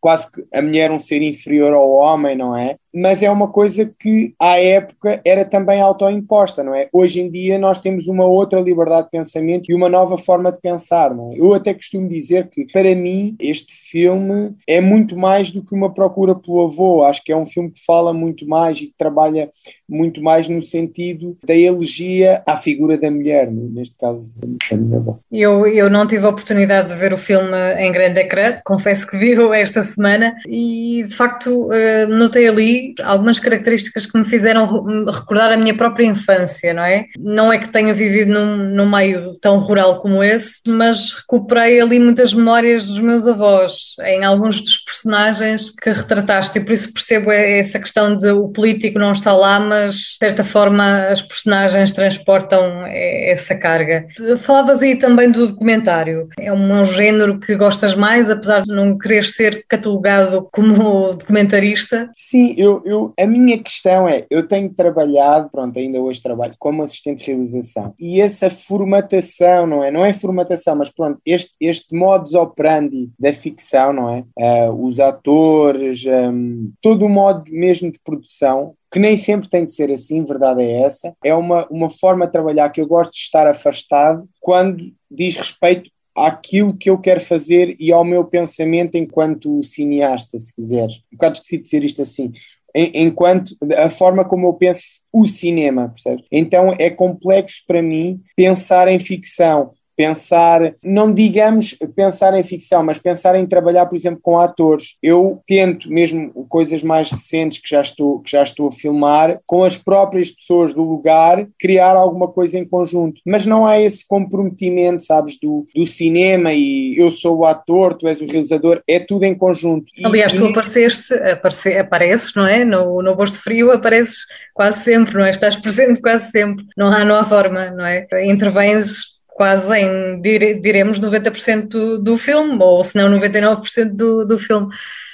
quase 0.00 0.32
que 0.32 0.44
a 0.52 0.60
mulher 0.60 0.90
um 0.90 0.98
ser 0.98 1.22
inferior 1.22 1.72
ao 1.72 1.88
homem, 1.88 2.36
não 2.36 2.56
é? 2.56 2.76
Mas 2.92 3.22
é 3.22 3.30
uma 3.30 3.46
coisa 3.46 3.88
que 3.98 4.34
à 4.40 4.58
época 4.58 5.20
era 5.24 5.44
também 5.44 5.80
autoimposta, 5.80 6.64
não 6.64 6.74
é? 6.74 6.88
Hoje 6.92 7.20
em 7.20 7.30
dia 7.30 7.58
nós 7.58 7.80
temos 7.80 8.08
uma 8.08 8.24
outra 8.24 8.60
liberdade 8.60 9.04
de 9.04 9.10
pensamento 9.10 9.70
e 9.70 9.74
uma 9.74 9.88
nova 9.88 10.18
forma 10.18 10.50
de 10.50 10.60
pensar, 10.60 11.14
não 11.14 11.32
é? 11.32 11.38
Eu 11.38 11.54
até 11.54 11.72
costumo 11.72 12.08
dizer 12.08 12.48
que 12.48 12.66
para 12.72 12.92
mim 12.96 13.36
este 13.38 13.72
filme 13.72 14.52
é 14.66 14.80
muito 14.80 15.16
mais 15.16 15.52
do 15.52 15.62
que 15.62 15.74
uma 15.74 15.94
procura 15.94 16.34
pelo 16.34 16.64
avô, 16.64 17.04
acho 17.04 17.22
que 17.22 17.30
é 17.30 17.36
um 17.36 17.46
filme 17.46 17.70
que 17.70 17.84
fala 17.84 18.12
muito 18.12 18.48
mais 18.48 18.80
e 18.80 18.86
que 18.86 18.94
trabalha 18.98 19.27
trabalha 19.28 19.50
muito 19.88 20.22
mais 20.22 20.48
no 20.48 20.62
sentido 20.62 21.36
da 21.46 21.54
elegia 21.54 22.42
à 22.46 22.56
figura 22.56 22.98
da 22.98 23.10
mulher, 23.10 23.50
neste 23.50 23.96
caso 23.96 24.34
da 24.70 24.96
avó. 24.96 25.18
Eu, 25.30 25.66
eu 25.66 25.88
não 25.88 26.06
tive 26.06 26.26
a 26.26 26.30
oportunidade 26.30 26.88
de 26.88 26.94
ver 26.94 27.12
o 27.12 27.18
filme 27.18 27.56
em 27.78 27.92
grande 27.92 28.20
ecrã, 28.20 28.58
confesso 28.64 29.08
que 29.08 29.16
vi 29.16 29.28
esta 29.54 29.82
semana 29.82 30.34
e 30.46 31.04
de 31.06 31.14
facto 31.14 31.72
eh, 31.72 32.06
notei 32.06 32.48
ali 32.48 32.94
algumas 33.02 33.38
características 33.38 34.06
que 34.06 34.18
me 34.18 34.24
fizeram 34.24 34.84
recordar 35.06 35.52
a 35.52 35.56
minha 35.56 35.76
própria 35.76 36.06
infância, 36.06 36.72
não 36.74 36.82
é? 36.82 37.06
Não 37.18 37.52
é 37.52 37.58
que 37.58 37.68
tenha 37.68 37.94
vivido 37.94 38.32
num, 38.32 38.56
num 38.56 38.90
meio 38.90 39.34
tão 39.34 39.58
rural 39.58 40.00
como 40.00 40.22
esse, 40.22 40.60
mas 40.66 41.14
recuperei 41.14 41.80
ali 41.80 41.98
muitas 41.98 42.34
memórias 42.34 42.86
dos 42.86 43.00
meus 43.00 43.26
avós 43.26 43.96
em 44.04 44.24
alguns 44.24 44.60
dos 44.60 44.78
personagens 44.78 45.70
que 45.70 45.90
retrataste 45.90 46.58
e 46.58 46.64
por 46.64 46.72
isso 46.72 46.92
percebo 46.92 47.30
essa 47.30 47.78
questão 47.78 48.16
de 48.16 48.30
o 48.30 48.48
político 48.48 48.98
não 48.98 49.12
está 49.18 49.32
lá, 49.32 49.60
mas 49.60 49.94
de 49.94 50.16
certa 50.18 50.44
forma 50.44 51.08
as 51.08 51.22
personagens 51.22 51.92
transportam 51.92 52.84
essa 52.86 53.54
carga. 53.54 54.06
Falavas 54.38 54.82
aí 54.82 54.96
também 54.96 55.30
do 55.30 55.46
documentário. 55.46 56.28
É 56.38 56.52
um 56.52 56.84
género 56.84 57.38
que 57.38 57.54
gostas 57.56 57.94
mais, 57.94 58.30
apesar 58.30 58.62
de 58.62 58.74
não 58.74 58.96
querer 58.96 59.24
ser 59.24 59.64
catalogado 59.68 60.48
como 60.52 61.12
documentarista? 61.14 62.10
Sim, 62.16 62.54
eu, 62.56 62.82
eu, 62.84 63.12
a 63.18 63.26
minha 63.26 63.58
questão 63.62 64.08
é, 64.08 64.26
eu 64.30 64.46
tenho 64.46 64.70
trabalhado, 64.70 65.50
pronto, 65.50 65.78
ainda 65.78 65.98
hoje 66.00 66.22
trabalho 66.22 66.54
como 66.58 66.82
assistente 66.82 67.22
de 67.24 67.30
realização, 67.30 67.94
e 67.98 68.20
essa 68.20 68.50
formatação, 68.50 69.66
não 69.66 69.84
é? 69.84 69.90
Não 69.90 70.04
é 70.04 70.12
formatação, 70.12 70.76
mas 70.76 70.90
pronto, 70.90 71.20
este, 71.24 71.52
este 71.60 71.94
modus 71.94 72.34
operandi 72.34 73.10
da 73.18 73.32
ficção, 73.32 73.92
não 73.92 74.10
é? 74.10 74.24
Uh, 74.38 74.86
os 74.86 75.00
atores, 75.00 76.04
um, 76.06 76.72
todo 76.80 77.04
o 77.04 77.08
modo 77.08 77.44
mesmo 77.50 77.90
de 77.90 77.98
produção, 78.04 78.74
que 78.90 78.98
nem 78.98 79.16
sempre 79.16 79.48
tem 79.48 79.64
de 79.64 79.72
ser 79.72 79.90
assim, 79.90 80.24
verdade 80.24 80.62
é 80.62 80.82
essa. 80.82 81.14
É 81.22 81.34
uma, 81.34 81.66
uma 81.68 81.90
forma 81.90 82.26
de 82.26 82.32
trabalhar 82.32 82.70
que 82.70 82.80
eu 82.80 82.86
gosto 82.86 83.12
de 83.12 83.18
estar 83.18 83.46
afastado 83.46 84.28
quando 84.40 84.92
diz 85.10 85.36
respeito 85.36 85.90
àquilo 86.16 86.76
que 86.76 86.90
eu 86.90 86.98
quero 86.98 87.20
fazer 87.20 87.76
e 87.78 87.92
ao 87.92 88.04
meu 88.04 88.24
pensamento 88.24 88.96
enquanto 88.96 89.62
cineasta, 89.62 90.38
se 90.38 90.54
quiseres. 90.54 90.96
Um 91.12 91.16
bocado 91.16 91.34
esqueci 91.34 91.58
de 91.58 91.62
dizer 91.62 91.84
isto 91.84 92.02
assim. 92.02 92.32
Enquanto 92.74 93.56
a 93.76 93.88
forma 93.88 94.24
como 94.24 94.46
eu 94.46 94.52
penso 94.52 94.82
o 95.12 95.24
cinema, 95.24 95.88
percebes? 95.88 96.24
Então 96.30 96.74
é 96.78 96.90
complexo 96.90 97.62
para 97.66 97.82
mim 97.82 98.20
pensar 98.36 98.88
em 98.88 98.98
ficção 98.98 99.72
pensar, 99.98 100.74
não 100.80 101.12
digamos 101.12 101.76
pensar 101.96 102.32
em 102.38 102.44
ficção, 102.44 102.84
mas 102.84 103.00
pensar 103.00 103.34
em 103.34 103.44
trabalhar, 103.44 103.84
por 103.86 103.96
exemplo, 103.96 104.20
com 104.22 104.38
atores. 104.38 104.96
Eu 105.02 105.42
tento, 105.44 105.90
mesmo 105.90 106.30
coisas 106.48 106.84
mais 106.84 107.10
recentes 107.10 107.58
que 107.58 107.68
já 107.68 107.80
estou, 107.80 108.20
que 108.20 108.30
já 108.30 108.44
estou 108.44 108.68
a 108.68 108.70
filmar, 108.70 109.40
com 109.44 109.64
as 109.64 109.76
próprias 109.76 110.30
pessoas 110.30 110.72
do 110.72 110.84
lugar, 110.84 111.44
criar 111.58 111.96
alguma 111.96 112.28
coisa 112.28 112.56
em 112.56 112.64
conjunto. 112.64 113.20
Mas 113.26 113.44
não 113.44 113.66
há 113.66 113.80
esse 113.80 114.06
comprometimento, 114.06 115.02
sabes, 115.02 115.36
do, 115.42 115.66
do 115.74 115.84
cinema 115.84 116.52
e 116.54 116.96
eu 116.96 117.10
sou 117.10 117.38
o 117.38 117.44
ator, 117.44 117.94
tu 117.94 118.06
és 118.06 118.20
o 118.20 118.26
realizador, 118.26 118.80
é 118.86 119.00
tudo 119.00 119.24
em 119.24 119.34
conjunto. 119.34 119.86
Aliás, 120.04 120.32
tu 120.32 120.46
apareceste, 120.46 121.12
aparece, 121.14 121.76
apareces, 121.76 122.32
não 122.36 122.46
é? 122.46 122.64
No, 122.64 123.02
no 123.02 123.16
Bosto 123.16 123.42
Frio 123.42 123.72
apareces 123.72 124.18
quase 124.54 124.84
sempre, 124.84 125.14
não 125.14 125.24
é? 125.24 125.30
Estás 125.30 125.56
presente 125.56 126.00
quase 126.00 126.30
sempre. 126.30 126.64
Não 126.76 126.86
há, 126.86 127.04
não 127.04 127.16
há 127.16 127.24
forma, 127.24 127.72
não 127.72 127.84
é? 127.84 128.06
Intervens 128.24 129.17
quase 129.38 129.72
em, 129.78 130.20
diremos, 130.20 130.98
90% 130.98 131.68
do, 131.68 132.02
do 132.02 132.18
filme, 132.18 132.58
ou 132.60 132.82
se 132.82 132.96
não 132.96 133.08
99% 133.20 133.92
do, 133.92 134.26
do 134.26 134.36
filme. 134.36 134.66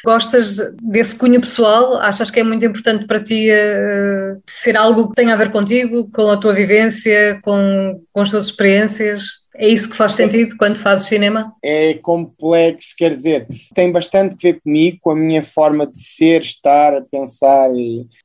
Gostas 0.02 0.56
desse 0.82 1.14
cunho 1.14 1.38
pessoal? 1.38 1.98
Achas 1.98 2.30
que 2.30 2.40
é 2.40 2.42
muito 2.42 2.64
importante 2.64 3.06
para 3.06 3.22
ti 3.22 3.50
uh, 3.50 4.40
ser 4.48 4.78
algo 4.78 5.10
que 5.10 5.14
tenha 5.14 5.34
a 5.34 5.36
ver 5.36 5.52
contigo, 5.52 6.08
com 6.10 6.30
a 6.30 6.38
tua 6.38 6.54
vivência, 6.54 7.38
com, 7.42 8.00
com 8.10 8.20
as 8.22 8.30
tuas 8.30 8.46
experiências? 8.46 9.24
É 9.54 9.68
isso 9.68 9.90
que 9.90 9.96
faz 9.96 10.14
sentido 10.14 10.56
quando 10.56 10.78
fazes 10.78 11.06
cinema? 11.06 11.52
É 11.62 11.92
complexo, 11.92 12.94
quer 12.96 13.10
dizer, 13.10 13.46
tem 13.74 13.92
bastante 13.92 14.34
a 14.34 14.38
ver 14.40 14.60
comigo, 14.62 14.98
com 15.02 15.10
a 15.10 15.16
minha 15.16 15.42
forma 15.42 15.86
de 15.86 15.98
ser, 15.98 16.40
estar, 16.40 17.02
pensar 17.10 17.68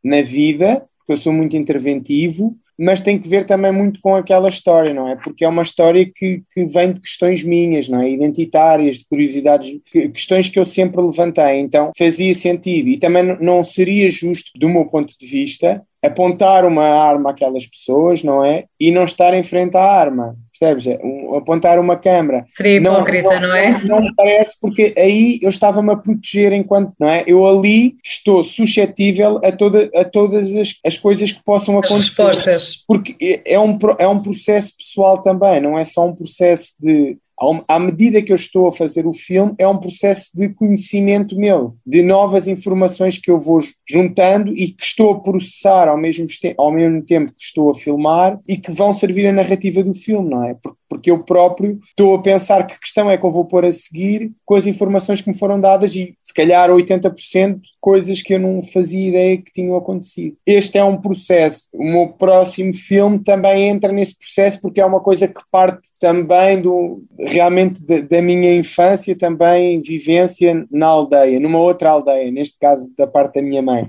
na 0.02 0.22
vida, 0.22 0.82
porque 0.98 1.12
eu 1.12 1.18
sou 1.18 1.34
muito 1.34 1.58
interventivo 1.58 2.58
mas 2.80 3.02
tem 3.02 3.20
que 3.20 3.28
ver 3.28 3.46
também 3.46 3.74
muito 3.74 4.00
com 4.00 4.16
aquela 4.16 4.48
história, 4.48 4.94
não 4.94 5.10
é? 5.10 5.16
Porque 5.18 5.44
é 5.44 5.50
uma 5.50 5.62
história 5.62 6.10
que, 6.16 6.44
que 6.50 6.66
vem 6.66 6.94
de 6.94 7.02
questões 7.02 7.44
minhas, 7.44 7.90
não 7.90 8.02
é? 8.02 8.10
Identitárias, 8.10 9.00
de 9.00 9.06
curiosidades, 9.06 9.78
que, 9.92 10.08
questões 10.08 10.48
que 10.48 10.58
eu 10.58 10.64
sempre 10.64 11.02
levantei, 11.02 11.60
então 11.60 11.92
fazia 11.98 12.34
sentido 12.34 12.88
e 12.88 12.98
também 12.98 13.38
não 13.42 13.64
seria 13.66 14.10
justo, 14.10 14.52
do 14.58 14.70
meu 14.70 14.86
ponto 14.86 15.14
de 15.20 15.28
vista, 15.28 15.84
apontar 16.04 16.66
uma 16.66 16.84
arma 16.84 17.32
àquelas 17.32 17.66
pessoas, 17.66 18.24
não 18.24 18.44
é? 18.44 18.66
E 18.80 18.92
não 18.92 19.04
estar 19.04 19.34
em 19.34 19.44
frente 19.44 19.76
à 19.76 19.84
arma, 19.84 20.36
percebes? 20.52 20.88
É, 20.88 21.00
um, 21.04 21.36
apontar 21.36 21.80
uma 21.80 21.96
câmara. 21.98 22.46
Seria 22.50 22.78
hipócrita, 22.78 23.34
não, 23.36 23.42
não, 23.42 23.48
não 23.48 23.56
é? 23.56 23.84
Não, 23.84 24.02
me 24.02 24.16
parece, 24.16 24.58
porque 24.60 24.94
aí 24.98 25.40
eu 25.42 25.50
estava-me 25.50 25.92
a 25.92 25.96
proteger 25.96 26.54
enquanto, 26.54 26.94
não 27.00 27.08
é? 27.08 27.24
Eu 27.28 27.46
ali 27.46 27.96
estou 28.04 28.44
suscetível 28.44 29.40
a, 29.44 29.52
toda, 29.52 29.90
a 29.96 30.04
todas 30.04 30.56
as, 30.56 30.76
as 30.86 30.98
coisas 30.98 31.32
que 31.32 31.44
possam 31.44 31.78
acontecer. 31.78 32.22
As 32.22 32.38
respostas. 32.38 32.84
Porque 32.88 33.16
é, 33.22 33.54
é 33.56 33.60
um, 33.60 33.78
é 33.98 34.08
um 34.08 34.22
processo 34.22 34.74
pessoal 34.78 35.20
também, 35.20 35.60
não 35.60 35.78
é 35.78 35.84
só 35.84 36.06
um 36.06 36.16
processo 36.16 36.76
de 36.80 37.18
à 37.68 37.80
medida 37.80 38.22
que 38.22 38.32
eu 38.32 38.36
estou 38.36 38.68
a 38.68 38.72
fazer 38.72 39.08
o 39.08 39.14
filme, 39.14 39.54
é 39.58 39.68
um 39.68 39.78
processo 39.78 40.30
de 40.36 40.50
conhecimento 40.50 41.38
meu, 41.38 41.76
de 41.86 42.02
novas 42.02 42.48
informações 42.48 43.18
que 43.18 43.32
eu 43.32 43.40
vou 43.40 43.60
juntando 43.88 44.54
e 44.54 44.70
que 44.70 44.84
estou 44.84 45.12
a 45.12 45.20
processar 45.20 45.88
ao 45.88 45.98
mesmo, 45.98 46.26
ao 46.58 46.72
mesmo 46.72 47.02
tempo 47.02 47.32
que 47.32 47.44
estou 47.44 47.70
a 47.70 47.76
filmar 47.76 48.40
e 48.48 48.58
que 48.58 48.72
vão 48.72 48.92
servir 48.94 49.28
a 49.28 49.34
narrativa 49.34 49.84
do 49.84 49.94
filme, 49.94 50.30
não 50.30 50.44
é? 50.44 50.56
Porque 50.88 51.12
eu 51.12 51.24
próprio 51.24 51.80
estou 51.86 52.16
a 52.16 52.22
pensar 52.22 52.66
que 52.66 52.80
questão 52.80 53.10
é 53.10 53.18
que 53.18 53.26
eu 53.26 53.32
vou 53.32 53.46
pôr 53.46 53.66
a 53.66 53.72
seguir 53.72 54.32
com 54.44 54.56
as 54.56 54.66
informações 54.66 55.22
que 55.22 55.30
me 55.30 55.38
foram 55.38 55.60
dadas 55.60 55.96
e 55.96 56.16
se 56.22 56.34
calhar 56.34 56.70
80% 56.70 57.60
coisas 57.80 58.22
que 58.22 58.34
eu 58.34 58.40
não 58.40 58.62
fazia 58.64 59.08
ideia 59.08 59.38
que 59.38 59.52
tinham 59.52 59.76
acontecido. 59.76 60.36
Este 60.46 60.78
é 60.78 60.84
um 60.84 60.98
processo. 60.98 61.70
O 61.74 61.84
meu 61.84 62.08
próximo 62.10 62.74
filme 62.74 63.20
também 63.20 63.70
entra 63.70 63.92
nesse 63.92 64.18
processo 64.18 64.60
porque 64.62 64.82
é 64.82 64.86
uma 64.86 65.00
coisa 65.00 65.28
que 65.28 65.42
parte 65.52 65.88
também 66.00 66.62
do 66.62 67.04
realmente 67.32 67.84
de, 67.84 68.02
da 68.02 68.22
minha 68.22 68.54
infância, 68.56 69.16
também 69.18 69.82
vivência 69.82 70.66
na 70.72 70.88
aldeia, 70.88 71.40
numa 71.40 71.60
outra 71.60 71.92
aldeia, 71.92 72.32
neste 72.32 72.58
caso 72.60 72.94
da 72.98 73.08
parte 73.08 73.36
da 73.36 73.42
minha 73.42 73.62
mãe. 73.62 73.88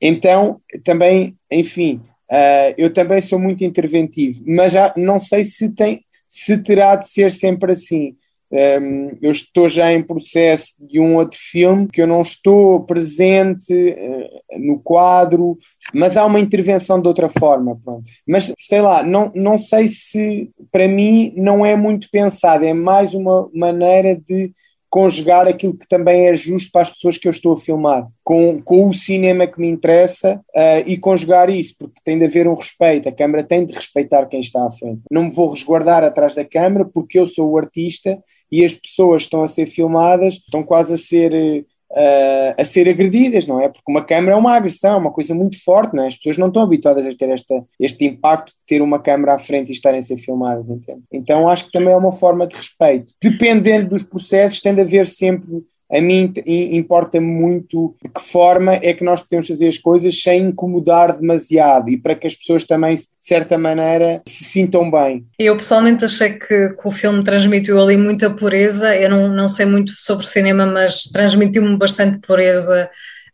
Então, 0.00 0.60
também, 0.84 1.36
enfim, 1.50 2.00
Uh, 2.32 2.72
eu 2.78 2.90
também 2.90 3.20
sou 3.20 3.38
muito 3.38 3.62
interventivo, 3.62 4.42
mas 4.46 4.72
já 4.72 4.90
não 4.96 5.18
sei 5.18 5.44
se 5.44 5.74
tem, 5.74 6.02
se 6.26 6.56
terá 6.56 6.96
de 6.96 7.06
ser 7.06 7.30
sempre 7.30 7.72
assim. 7.72 8.16
Um, 8.52 9.16
eu 9.22 9.30
estou 9.30 9.66
já 9.66 9.90
em 9.90 10.02
processo 10.02 10.74
de 10.86 11.00
um 11.00 11.16
outro 11.16 11.38
filme 11.40 11.88
que 11.90 12.02
eu 12.02 12.06
não 12.06 12.20
estou 12.20 12.84
presente 12.84 13.72
uh, 13.72 14.58
no 14.60 14.78
quadro, 14.78 15.56
mas 15.94 16.18
há 16.18 16.26
uma 16.26 16.38
intervenção 16.38 17.00
de 17.00 17.08
outra 17.08 17.30
forma. 17.30 17.80
Pronto. 17.82 18.02
Mas 18.28 18.52
sei 18.58 18.82
lá, 18.82 19.02
não, 19.02 19.32
não 19.34 19.56
sei 19.56 19.86
se 19.88 20.50
para 20.70 20.86
mim 20.86 21.32
não 21.34 21.64
é 21.64 21.74
muito 21.74 22.08
pensado, 22.12 22.66
é 22.66 22.74
mais 22.74 23.14
uma 23.14 23.48
maneira 23.54 24.14
de 24.16 24.52
conjugar 24.92 25.48
aquilo 25.48 25.72
que 25.72 25.88
também 25.88 26.26
é 26.28 26.34
justo 26.34 26.70
para 26.70 26.82
as 26.82 26.90
pessoas 26.90 27.16
que 27.16 27.26
eu 27.26 27.30
estou 27.30 27.54
a 27.54 27.56
filmar, 27.56 28.06
com, 28.22 28.60
com 28.60 28.86
o 28.86 28.92
cinema 28.92 29.46
que 29.46 29.58
me 29.58 29.66
interessa 29.66 30.38
uh, 30.54 30.84
e 30.86 30.98
conjugar 30.98 31.48
isso, 31.48 31.76
porque 31.78 31.98
tem 32.04 32.18
de 32.18 32.26
haver 32.26 32.46
um 32.46 32.52
respeito, 32.52 33.08
a 33.08 33.12
câmara 33.12 33.42
tem 33.42 33.64
de 33.64 33.72
respeitar 33.72 34.26
quem 34.26 34.40
está 34.40 34.66
à 34.66 34.70
frente. 34.70 35.00
Não 35.10 35.24
me 35.24 35.30
vou 35.30 35.48
resguardar 35.48 36.04
atrás 36.04 36.34
da 36.34 36.44
câmara 36.44 36.84
porque 36.84 37.18
eu 37.18 37.26
sou 37.26 37.52
o 37.52 37.56
artista 37.56 38.22
e 38.50 38.62
as 38.62 38.74
pessoas 38.74 39.22
que 39.22 39.28
estão 39.28 39.42
a 39.42 39.48
ser 39.48 39.64
filmadas 39.64 40.34
estão 40.34 40.62
quase 40.62 40.92
a 40.92 40.98
ser 40.98 41.32
eh, 41.32 41.64
uh, 41.92 42.54
a 42.56 42.64
ser 42.64 42.88
agredidas, 42.88 43.46
não 43.46 43.60
é? 43.60 43.68
Porque 43.68 43.90
uma 43.90 44.04
câmara 44.04 44.34
é 44.34 44.36
uma 44.38 44.54
agressão, 44.54 44.98
uma 44.98 45.12
coisa 45.12 45.34
muito 45.34 45.62
forte, 45.62 45.94
não 45.94 46.04
é? 46.04 46.06
As 46.06 46.16
pessoas 46.16 46.38
não 46.38 46.48
estão 46.48 46.62
habituadas 46.62 47.06
a 47.06 47.14
ter 47.14 47.28
esta, 47.30 47.64
este 47.78 48.04
impacto 48.04 48.52
de 48.52 48.66
ter 48.66 48.82
uma 48.82 48.98
câmara 48.98 49.34
à 49.34 49.38
frente 49.38 49.68
e 49.68 49.72
estarem 49.72 49.98
a 49.98 50.02
ser 50.02 50.16
filmadas, 50.16 50.68
entende? 50.68 51.02
Então 51.12 51.48
acho 51.48 51.66
que 51.66 51.72
também 51.72 51.92
é 51.92 51.96
uma 51.96 52.12
forma 52.12 52.46
de 52.46 52.56
respeito. 52.56 53.12
Dependendo 53.22 53.90
dos 53.90 54.02
processos, 54.02 54.60
tem 54.60 54.74
de 54.74 54.80
haver 54.80 55.06
sempre 55.06 55.62
a 55.92 56.00
mim 56.00 56.32
importa 56.46 57.20
muito 57.20 57.94
de 58.02 58.10
que 58.10 58.20
forma 58.20 58.74
é 58.82 58.94
que 58.94 59.04
nós 59.04 59.20
podemos 59.20 59.46
fazer 59.46 59.68
as 59.68 59.76
coisas 59.76 60.20
sem 60.20 60.48
incomodar 60.48 61.18
demasiado 61.18 61.90
e 61.90 61.98
para 61.98 62.14
que 62.14 62.26
as 62.26 62.34
pessoas 62.34 62.64
também, 62.64 62.94
de 62.94 63.02
certa 63.20 63.58
maneira, 63.58 64.22
se 64.26 64.44
sintam 64.44 64.90
bem. 64.90 65.26
Eu 65.38 65.56
pessoalmente 65.56 66.04
achei 66.04 66.30
que, 66.30 66.70
que 66.70 66.88
o 66.88 66.90
filme 66.90 67.22
transmitiu 67.22 67.80
ali 67.80 67.96
muita 67.96 68.30
pureza. 68.30 68.96
Eu 68.96 69.10
não, 69.10 69.28
não 69.28 69.48
sei 69.48 69.66
muito 69.66 69.92
sobre 69.92 70.26
cinema, 70.26 70.64
mas 70.64 71.02
transmitiu-me 71.04 71.76
bastante 71.76 72.26
pureza 72.26 72.88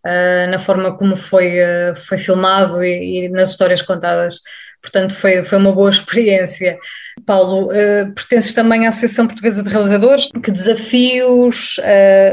uh, 0.05 0.51
na 0.51 0.59
forma 0.59 0.97
como 0.97 1.17
foi, 1.17 1.61
uh, 1.61 1.95
foi 1.95 2.19
filmado 2.19 2.83
e, 2.83 3.27
e 3.27 3.29
nas 3.29 3.51
histórias 3.51 3.83
contadas. 3.83 4.41
Portanto, 4.81 5.15
foi, 5.15 5.43
foi 5.43 5.59
uma 5.59 5.73
boa 5.73 5.91
experiência. 5.91 6.79
Paulo, 7.27 7.67
uh, 7.67 8.13
pertences 8.15 8.55
também 8.55 8.87
à 8.87 8.89
Associação 8.89 9.27
Portuguesa 9.27 9.63
de 9.63 9.69
Realizadores. 9.69 10.29
Que 10.43 10.51
desafios, 10.51 11.77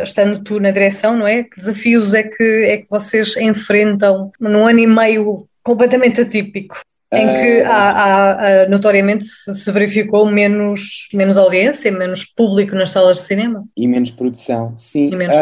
estando 0.03 0.43
tu 0.43 0.59
na 0.59 0.71
direção, 0.71 1.15
não 1.15 1.27
é? 1.27 1.43
Que 1.43 1.57
desafios 1.57 2.13
é 2.13 2.23
que, 2.23 2.43
é 2.43 2.77
que 2.77 2.89
vocês 2.89 3.35
enfrentam 3.37 4.31
num 4.39 4.67
ano 4.67 4.79
e 4.79 4.87
meio 4.87 5.47
completamente 5.63 6.21
atípico? 6.21 6.79
Em 7.13 7.27
que 7.27 7.61
há, 7.61 7.91
há, 7.91 8.63
há, 8.63 8.69
notoriamente 8.69 9.25
se 9.25 9.71
verificou 9.71 10.25
menos, 10.25 11.07
menos 11.13 11.37
audiência, 11.37 11.91
menos 11.91 12.25
público 12.25 12.75
nas 12.75 12.89
salas 12.89 13.17
de 13.17 13.23
cinema. 13.23 13.63
E 13.77 13.87
menos 13.87 14.11
produção, 14.11 14.75
sim. 14.75 15.09
Menos... 15.15 15.35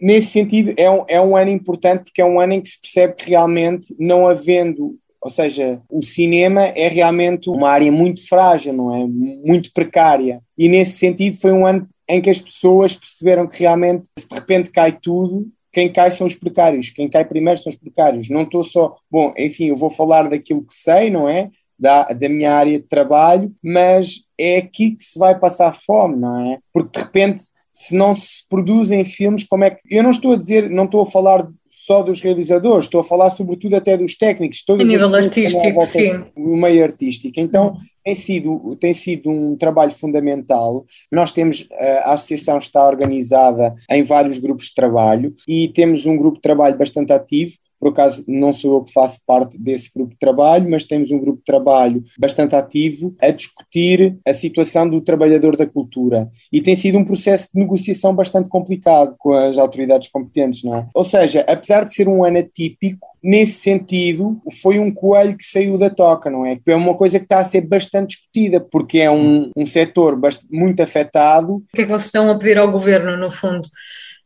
nesse 0.00 0.28
sentido, 0.28 0.72
é 0.76 0.90
um, 0.90 1.04
é 1.08 1.20
um 1.20 1.36
ano 1.36 1.50
importante 1.50 2.04
porque 2.04 2.22
é 2.22 2.24
um 2.24 2.40
ano 2.40 2.54
em 2.54 2.60
que 2.60 2.68
se 2.68 2.80
percebe 2.80 3.14
que 3.14 3.28
realmente, 3.28 3.94
não 3.98 4.26
havendo 4.26 4.96
ou 5.22 5.28
seja, 5.28 5.78
o 5.90 6.02
cinema 6.02 6.68
é 6.68 6.88
realmente 6.88 7.50
uma 7.50 7.68
área 7.68 7.92
muito 7.92 8.26
frágil, 8.26 8.72
não 8.72 8.94
é? 8.94 9.06
Muito 9.06 9.70
precária. 9.70 10.40
E 10.56 10.66
nesse 10.66 10.92
sentido 10.92 11.36
foi 11.38 11.52
um 11.52 11.66
ano 11.66 11.86
em 12.08 12.22
que 12.22 12.30
as 12.30 12.40
pessoas 12.40 12.96
perceberam 12.96 13.46
que 13.46 13.60
realmente, 13.60 14.08
se 14.18 14.26
de 14.26 14.34
repente 14.34 14.70
cai 14.70 14.92
tudo, 14.92 15.46
quem 15.72 15.92
cai 15.92 16.10
são 16.10 16.26
os 16.26 16.34
precários, 16.34 16.90
quem 16.90 17.08
cai 17.08 17.24
primeiro 17.24 17.60
são 17.60 17.70
os 17.70 17.76
precários. 17.76 18.28
Não 18.28 18.42
estou 18.42 18.64
só, 18.64 18.96
bom, 19.10 19.32
enfim, 19.38 19.66
eu 19.66 19.76
vou 19.76 19.90
falar 19.90 20.28
daquilo 20.28 20.62
que 20.62 20.74
sei, 20.74 21.10
não 21.10 21.28
é? 21.28 21.50
Da, 21.78 22.04
da 22.04 22.28
minha 22.28 22.52
área 22.52 22.78
de 22.78 22.86
trabalho, 22.86 23.52
mas 23.62 24.24
é 24.38 24.58
aqui 24.58 24.90
que 24.92 25.02
se 25.02 25.18
vai 25.18 25.38
passar 25.38 25.74
fome, 25.74 26.16
não 26.16 26.52
é? 26.52 26.58
Porque 26.72 26.98
de 26.98 27.04
repente, 27.04 27.42
se 27.72 27.94
não 27.94 28.12
se 28.12 28.46
produzem 28.48 29.04
filmes, 29.04 29.44
como 29.44 29.64
é 29.64 29.70
que. 29.70 29.80
Eu 29.88 30.02
não 30.02 30.10
estou 30.10 30.32
a 30.32 30.36
dizer, 30.36 30.68
não 30.68 30.84
estou 30.84 31.02
a 31.02 31.06
falar 31.06 31.48
só 31.86 32.02
dos 32.02 32.20
realizadores, 32.20 32.84
estou 32.84 33.00
a 33.00 33.04
falar 33.04 33.30
sobretudo 33.30 33.74
até 33.76 33.96
dos 33.96 34.16
técnicos. 34.16 34.62
Todas 34.64 34.86
a 34.86 34.88
nível 34.88 35.14
artístico, 35.14 35.86
sim. 35.86 36.24
O 36.36 36.56
meio 36.56 36.84
artístico. 36.84 37.40
Então, 37.40 37.76
tem 38.10 38.14
sido, 38.14 38.76
tem 38.76 38.92
sido 38.92 39.30
um 39.30 39.56
trabalho 39.56 39.92
fundamental. 39.92 40.84
Nós 41.12 41.32
temos, 41.32 41.68
eh, 41.70 42.02
a 42.04 42.14
associação 42.14 42.58
está 42.58 42.86
organizada 42.86 43.74
em 43.88 44.02
vários 44.02 44.38
grupos 44.38 44.66
de 44.66 44.74
trabalho 44.74 45.34
e 45.46 45.68
temos 45.68 46.06
um 46.06 46.16
grupo 46.16 46.36
de 46.36 46.42
trabalho 46.42 46.76
bastante 46.76 47.12
ativo 47.12 47.52
por 47.80 47.88
acaso 47.88 48.22
não 48.28 48.52
sou 48.52 48.74
eu 48.74 48.84
que 48.84 48.92
faço 48.92 49.20
parte 49.26 49.58
desse 49.58 49.90
grupo 49.92 50.12
de 50.12 50.18
trabalho, 50.18 50.70
mas 50.70 50.84
temos 50.84 51.10
um 51.10 51.18
grupo 51.18 51.38
de 51.38 51.44
trabalho 51.44 52.04
bastante 52.18 52.54
ativo 52.54 53.14
a 53.20 53.30
discutir 53.30 54.18
a 54.26 54.34
situação 54.34 54.88
do 54.88 55.00
trabalhador 55.00 55.56
da 55.56 55.66
cultura. 55.66 56.28
E 56.52 56.60
tem 56.60 56.76
sido 56.76 56.98
um 56.98 57.04
processo 57.04 57.48
de 57.54 57.58
negociação 57.58 58.14
bastante 58.14 58.50
complicado 58.50 59.14
com 59.18 59.32
as 59.32 59.56
autoridades 59.56 60.10
competentes, 60.10 60.62
não 60.62 60.76
é? 60.76 60.86
Ou 60.94 61.02
seja, 61.02 61.40
apesar 61.48 61.84
de 61.84 61.94
ser 61.94 62.06
um 62.06 62.22
ano 62.22 62.38
atípico, 62.38 63.08
nesse 63.22 63.60
sentido, 63.60 64.40
foi 64.62 64.78
um 64.78 64.92
coelho 64.92 65.36
que 65.36 65.44
saiu 65.44 65.76
da 65.78 65.90
toca, 65.90 66.30
não 66.30 66.44
é? 66.44 66.58
É 66.66 66.76
uma 66.76 66.94
coisa 66.94 67.18
que 67.18 67.24
está 67.24 67.38
a 67.38 67.44
ser 67.44 67.62
bastante 67.62 68.16
discutida, 68.16 68.60
porque 68.60 68.98
é 68.98 69.10
um, 69.10 69.50
um 69.56 69.64
setor 69.64 70.18
muito 70.50 70.82
afetado. 70.82 71.56
O 71.56 71.62
que 71.74 71.82
é 71.82 71.84
que 71.84 71.90
vocês 71.90 72.06
estão 72.06 72.30
a 72.30 72.36
pedir 72.36 72.58
ao 72.58 72.70
governo, 72.70 73.16
no 73.16 73.30
fundo? 73.30 73.68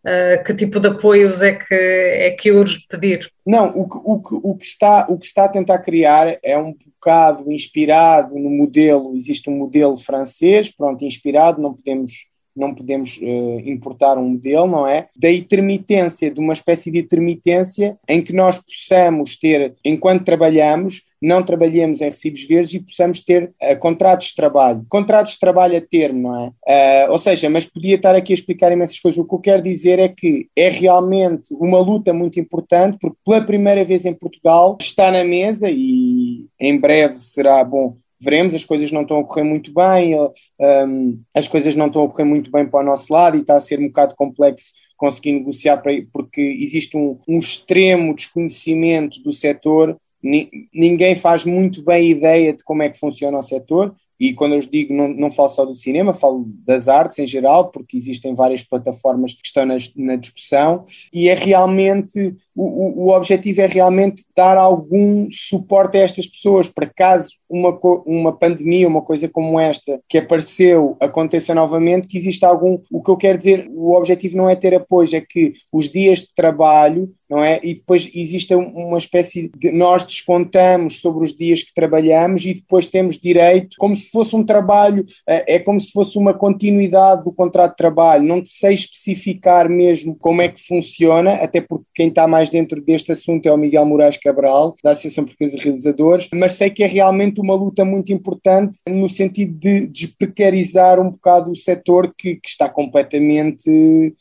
Uh, 0.04 0.44
que 0.44 0.52
tipo 0.52 0.78
de 0.78 0.88
apoios 0.88 1.40
é 1.40 1.54
que, 1.54 1.74
é 1.74 2.30
que 2.32 2.52
urge 2.52 2.86
pedir? 2.90 3.26
Não, 3.44 3.68
o 3.68 3.88
que, 3.88 3.98
o, 4.04 4.20
que, 4.20 4.34
o, 4.34 4.54
que 4.54 4.64
está, 4.66 5.06
o 5.08 5.18
que 5.18 5.24
está 5.24 5.46
a 5.46 5.48
tentar 5.48 5.78
criar 5.78 6.38
é 6.42 6.58
um 6.58 6.74
bocado 6.74 7.50
inspirado 7.50 8.34
no 8.38 8.50
modelo, 8.50 9.16
existe 9.16 9.48
um 9.48 9.56
modelo 9.56 9.96
francês, 9.96 10.70
pronto, 10.70 11.06
inspirado, 11.06 11.62
não 11.62 11.72
podemos 11.72 12.28
não 12.56 12.74
podemos 12.74 13.18
uh, 13.18 13.60
importar 13.64 14.18
um 14.18 14.30
modelo, 14.30 14.66
não 14.66 14.86
é? 14.86 15.08
Da 15.16 15.30
intermitência, 15.30 16.30
de 16.30 16.40
uma 16.40 16.52
espécie 16.52 16.90
de 16.90 16.98
intermitência 16.98 17.98
em 18.08 18.22
que 18.22 18.32
nós 18.32 18.58
possamos 18.58 19.36
ter, 19.36 19.74
enquanto 19.84 20.24
trabalhamos, 20.24 21.02
não 21.20 21.42
trabalhemos 21.42 22.02
em 22.02 22.06
recibos 22.06 22.46
verdes 22.46 22.74
e 22.74 22.80
possamos 22.80 23.24
ter 23.24 23.52
uh, 23.62 23.78
contratos 23.78 24.28
de 24.28 24.34
trabalho. 24.34 24.84
Contratos 24.88 25.32
de 25.32 25.40
trabalho 25.40 25.76
a 25.76 25.80
termo, 25.80 26.22
não 26.30 26.44
é? 26.66 27.06
Uh, 27.06 27.12
ou 27.12 27.18
seja, 27.18 27.48
mas 27.48 27.66
podia 27.66 27.96
estar 27.96 28.14
aqui 28.14 28.32
a 28.32 28.34
explicar 28.34 28.70
imensas 28.70 29.00
coisas. 29.00 29.18
O 29.18 29.24
que 29.24 29.34
eu 29.34 29.40
quero 29.40 29.62
dizer 29.62 29.98
é 29.98 30.08
que 30.08 30.48
é 30.54 30.68
realmente 30.68 31.54
uma 31.54 31.80
luta 31.80 32.12
muito 32.12 32.38
importante, 32.38 32.98
porque 33.00 33.16
pela 33.24 33.44
primeira 33.44 33.84
vez 33.84 34.04
em 34.04 34.14
Portugal 34.14 34.76
está 34.80 35.10
na 35.10 35.24
mesa 35.24 35.68
e 35.70 36.46
em 36.60 36.78
breve 36.78 37.14
será 37.14 37.64
bom 37.64 37.96
veremos, 38.20 38.54
as 38.54 38.64
coisas 38.64 38.90
não 38.90 39.02
estão 39.02 39.18
a 39.18 39.24
correr 39.24 39.44
muito 39.44 39.72
bem, 39.72 40.14
um, 40.16 41.20
as 41.34 41.48
coisas 41.48 41.74
não 41.74 41.86
estão 41.86 42.04
a 42.04 42.08
correr 42.08 42.24
muito 42.24 42.50
bem 42.50 42.66
para 42.66 42.80
o 42.80 42.84
nosso 42.84 43.12
lado 43.12 43.36
e 43.36 43.40
está 43.40 43.56
a 43.56 43.60
ser 43.60 43.78
um 43.78 43.86
bocado 43.88 44.14
complexo 44.14 44.72
conseguir 44.96 45.32
negociar 45.32 45.78
para, 45.78 45.92
porque 46.12 46.40
existe 46.40 46.96
um, 46.96 47.18
um 47.28 47.38
extremo 47.38 48.14
desconhecimento 48.14 49.20
do 49.22 49.32
setor, 49.32 49.98
ninguém 50.22 51.14
faz 51.16 51.44
muito 51.44 51.82
bem 51.82 52.10
ideia 52.10 52.52
de 52.52 52.64
como 52.64 52.82
é 52.82 52.88
que 52.88 52.98
funciona 52.98 53.36
o 53.36 53.42
setor 53.42 53.94
e 54.18 54.32
quando 54.32 54.54
eu 54.54 54.60
digo 54.60 54.94
não, 54.94 55.08
não 55.08 55.30
falo 55.30 55.48
só 55.48 55.64
do 55.64 55.74
cinema, 55.74 56.14
falo 56.14 56.44
das 56.64 56.88
artes 56.88 57.18
em 57.18 57.26
geral, 57.26 57.70
porque 57.70 57.96
existem 57.96 58.34
várias 58.34 58.62
plataformas 58.62 59.32
que 59.32 59.44
estão 59.44 59.66
na, 59.66 59.76
na 59.96 60.16
discussão, 60.16 60.84
e 61.12 61.28
é 61.28 61.34
realmente, 61.34 62.34
o, 62.54 63.06
o 63.06 63.08
objetivo 63.10 63.60
é 63.60 63.66
realmente 63.66 64.24
dar 64.36 64.56
algum 64.56 65.28
suporte 65.30 65.98
a 65.98 66.02
estas 66.02 66.26
pessoas, 66.26 66.68
para 66.68 66.86
caso 66.86 67.30
uma, 67.48 67.78
uma 68.06 68.32
pandemia, 68.32 68.88
uma 68.88 69.02
coisa 69.02 69.28
como 69.28 69.58
esta, 69.58 70.00
que 70.08 70.18
apareceu, 70.18 70.96
aconteça 71.00 71.54
novamente, 71.54 72.08
que 72.08 72.18
exista 72.18 72.46
algum, 72.46 72.78
o 72.90 73.02
que 73.02 73.10
eu 73.10 73.16
quero 73.16 73.38
dizer, 73.38 73.68
o 73.70 73.92
objetivo 73.94 74.36
não 74.36 74.48
é 74.48 74.56
ter 74.56 74.74
apoio, 74.74 75.08
é 75.14 75.20
que 75.20 75.54
os 75.72 75.90
dias 75.90 76.20
de 76.20 76.34
trabalho 76.34 77.12
não 77.28 77.42
é? 77.42 77.58
E 77.62 77.74
depois 77.74 78.10
existe 78.14 78.54
uma 78.54 78.98
espécie 78.98 79.50
de 79.56 79.72
nós 79.72 80.04
descontamos 80.04 81.00
sobre 81.00 81.24
os 81.24 81.36
dias 81.36 81.62
que 81.62 81.74
trabalhamos 81.74 82.44
e 82.44 82.54
depois 82.54 82.86
temos 82.86 83.18
direito, 83.18 83.76
como 83.78 83.96
se 83.96 84.10
fosse 84.10 84.36
um 84.36 84.44
trabalho, 84.44 85.04
é, 85.26 85.56
é 85.56 85.58
como 85.58 85.80
se 85.80 85.90
fosse 85.90 86.18
uma 86.18 86.34
continuidade 86.34 87.24
do 87.24 87.32
contrato 87.32 87.72
de 87.72 87.78
trabalho. 87.78 88.24
Não 88.24 88.40
sei 88.44 88.74
especificar 88.74 89.68
mesmo 89.68 90.16
como 90.16 90.42
é 90.42 90.48
que 90.48 90.64
funciona, 90.64 91.34
até 91.34 91.60
porque 91.60 91.86
quem 91.94 92.08
está 92.08 92.28
mais 92.44 92.50
dentro 92.50 92.80
deste 92.82 93.12
assunto 93.12 93.46
é 93.46 93.52
o 93.52 93.56
Miguel 93.56 93.86
Moraes 93.86 94.18
Cabral, 94.18 94.74
da 94.82 94.90
Associação 94.90 95.24
Portuguesa 95.24 95.56
de 95.56 95.64
Realizadores, 95.64 96.28
mas 96.34 96.54
sei 96.54 96.68
que 96.68 96.84
é 96.84 96.86
realmente 96.86 97.40
uma 97.40 97.54
luta 97.54 97.84
muito 97.84 98.12
importante 98.12 98.78
no 98.86 99.08
sentido 99.08 99.58
de 99.58 99.86
desprecarizar 99.86 101.00
um 101.00 101.10
bocado 101.10 101.50
o 101.50 101.56
setor 101.56 102.12
que, 102.16 102.36
que 102.36 102.48
está 102.48 102.68
completamente, 102.68 103.64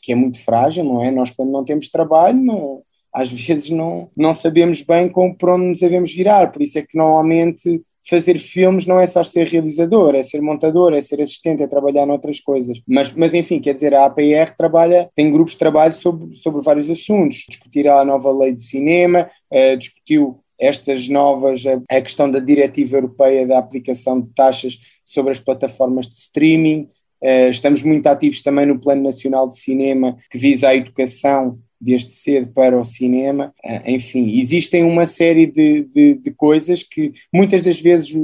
que 0.00 0.12
é 0.12 0.14
muito 0.14 0.42
frágil, 0.42 0.84
não 0.84 1.04
é? 1.04 1.10
Nós 1.10 1.30
quando 1.30 1.52
não 1.52 1.64
temos 1.64 1.90
trabalho, 1.90 2.38
não 2.40 2.82
às 3.12 3.30
vezes 3.30 3.70
não, 3.70 4.08
não 4.16 4.34
sabemos 4.34 4.82
bem 4.82 5.08
como, 5.08 5.36
para 5.36 5.54
onde 5.54 5.66
nos 5.66 5.80
devemos 5.80 6.12
virar, 6.12 6.50
por 6.50 6.62
isso 6.62 6.78
é 6.78 6.82
que 6.82 6.96
normalmente 6.98 7.80
fazer 8.08 8.38
filmes 8.38 8.86
não 8.86 9.00
é 9.00 9.06
só 9.06 9.22
ser 9.24 9.48
realizador, 9.48 10.14
é 10.14 10.22
ser 10.22 10.40
montador, 10.40 10.92
é 10.92 11.00
ser 11.00 11.20
assistente, 11.20 11.62
é 11.62 11.66
trabalhar 11.66 12.06
noutras 12.06 12.38
coisas. 12.38 12.80
Mas, 12.86 13.12
mas 13.14 13.32
enfim, 13.32 13.58
quer 13.58 13.72
dizer, 13.72 13.94
a 13.94 14.04
APR 14.04 14.54
trabalha, 14.56 15.10
tem 15.14 15.32
grupos 15.32 15.52
de 15.54 15.58
trabalho 15.58 15.94
sobre, 15.94 16.34
sobre 16.34 16.62
vários 16.62 16.90
assuntos. 16.90 17.44
Discutir 17.48 17.88
a 17.88 18.04
nova 18.04 18.30
lei 18.30 18.52
de 18.52 18.62
cinema, 18.62 19.28
uh, 19.50 19.76
discutiu 19.76 20.38
estas 20.58 21.08
novas, 21.08 21.64
a, 21.66 21.80
a 21.96 22.00
questão 22.00 22.30
da 22.30 22.38
diretiva 22.38 22.96
europeia 22.96 23.46
da 23.46 23.58
aplicação 23.58 24.20
de 24.20 24.28
taxas 24.34 24.78
sobre 25.04 25.32
as 25.32 25.40
plataformas 25.40 26.06
de 26.06 26.14
streaming. 26.14 26.88
Uh, 27.22 27.48
estamos 27.48 27.82
muito 27.82 28.06
ativos 28.06 28.42
também 28.42 28.66
no 28.66 28.78
Plano 28.78 29.02
Nacional 29.02 29.48
de 29.48 29.56
Cinema, 29.56 30.16
que 30.30 30.36
visa 30.36 30.68
a 30.68 30.76
educação 30.76 31.58
desde 31.84 32.12
cedo 32.12 32.48
para 32.48 32.78
o 32.78 32.84
cinema. 32.84 33.52
Ah, 33.64 33.82
enfim, 33.86 34.38
existem 34.38 34.82
uma 34.84 35.04
série 35.06 35.46
de, 35.46 35.84
de, 35.84 36.14
de 36.14 36.30
coisas 36.30 36.82
que 36.82 37.12
muitas 37.32 37.62
das 37.62 37.80
vezes 37.80 38.14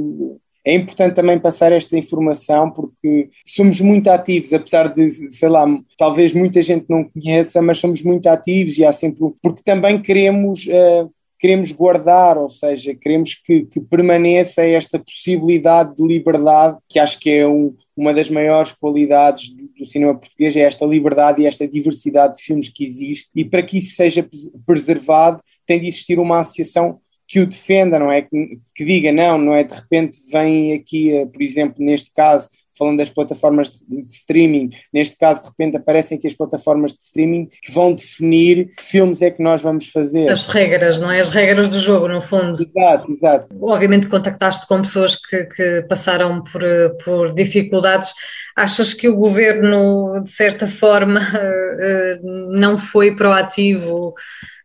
é 0.65 0.75
importante 0.75 1.15
também 1.15 1.39
passar 1.39 1.71
esta 1.71 1.97
informação 1.97 2.69
porque 2.71 3.29
somos 3.45 3.81
muito 3.81 4.09
ativos, 4.09 4.53
apesar 4.53 4.87
de, 4.87 5.09
sei 5.31 5.49
lá, 5.49 5.65
talvez 5.97 6.33
muita 6.33 6.61
gente 6.61 6.85
não 6.87 7.03
conheça, 7.03 7.61
mas 7.61 7.79
somos 7.79 8.03
muito 8.03 8.27
ativos 8.27 8.77
e 8.77 8.85
há 8.85 8.91
sempre. 8.91 9.21
porque 9.41 9.61
também 9.63 10.01
queremos. 10.01 10.65
Uh, 10.67 11.09
queremos 11.39 11.71
guardar, 11.71 12.37
ou 12.37 12.47
seja, 12.47 12.93
queremos 12.93 13.33
que, 13.33 13.65
que, 13.65 13.79
permaneça 13.79 14.63
esta 14.63 14.99
possibilidade 14.99 15.95
de 15.95 16.05
liberdade, 16.05 16.77
que 16.87 16.99
acho 16.99 17.19
que 17.19 17.31
é 17.31 17.47
um, 17.47 17.75
uma 18.01 18.15
das 18.15 18.31
maiores 18.31 18.71
qualidades 18.71 19.49
do, 19.49 19.67
do, 19.77 19.85
cinema 19.85 20.15
português, 20.15 20.55
é 20.55 20.61
esta 20.61 20.85
liberdade 20.87 21.41
e 21.41 21.45
esta 21.45 21.67
diversidade 21.67 22.37
de 22.37 22.43
filmes 22.43 22.67
que 22.67 22.83
existe, 22.83 23.29
e 23.35 23.45
para 23.45 23.61
que 23.61 23.77
isso 23.77 23.95
seja 23.95 24.27
preservado, 24.65 25.39
tem 25.67 25.79
de 25.79 25.87
existir 25.87 26.17
uma 26.17 26.39
associação 26.39 26.99
que 27.27 27.39
o 27.39 27.45
defenda, 27.45 27.99
não 27.99 28.11
é? 28.11 28.23
Que, 28.23 28.59
que 28.75 28.83
diga, 28.83 29.11
não, 29.11 29.37
não 29.37 29.53
é? 29.53 29.63
De 29.63 29.75
repente 29.75 30.17
vem 30.31 30.73
aqui, 30.73 31.15
eh, 31.15 31.27
por 31.27 31.43
exemplo, 31.43 31.75
neste 31.77 32.11
caso, 32.11 32.49
falando 32.77 32.97
das 32.97 33.09
plataformas 33.09 33.69
de, 33.69 33.99
streaming, 33.99 34.71
neste 34.93 35.17
caso 35.17 35.41
de 35.41 35.49
repente 35.49 35.77
aparecem 35.77 36.17
aqui 36.17 36.27
as 36.27 36.33
plataformas 36.33 36.93
de 36.93 37.03
streaming 37.03 37.47
que 37.61 37.71
vão 37.71 37.93
definir 37.93 38.73
que 38.75 38.83
filmes 38.83 39.21
é 39.21 39.29
que 39.29 39.41
nós 39.41 39.61
vamos 39.61 39.87
fazer. 39.87 40.29
As 40.29 40.47
regras, 40.47 40.99
não 40.99 41.11
é? 41.11 41.19
As 41.19 41.29
regras 41.29 41.69
do 41.69 41.79
jogo, 41.79 42.07
no 42.07 42.21
fundo. 42.21 42.57
Exato, 42.61 43.11
exato. 43.11 43.47
Obviamente 43.61 44.07
contactaste 44.07 44.67
com 44.67 44.81
pessoas 44.81 45.15
que, 45.15 45.45
que 45.45 45.81
passaram 45.83 46.43
por, 46.43 46.61
por 47.03 47.33
dificuldades. 47.33 48.13
Achas 48.55 48.93
que 48.93 49.07
o 49.07 49.15
governo, 49.15 50.21
de 50.23 50.29
certa 50.29 50.67
forma, 50.67 51.19
eh, 51.79 52.19
não 52.21 52.77
foi 52.77 53.15
proativo 53.15 54.13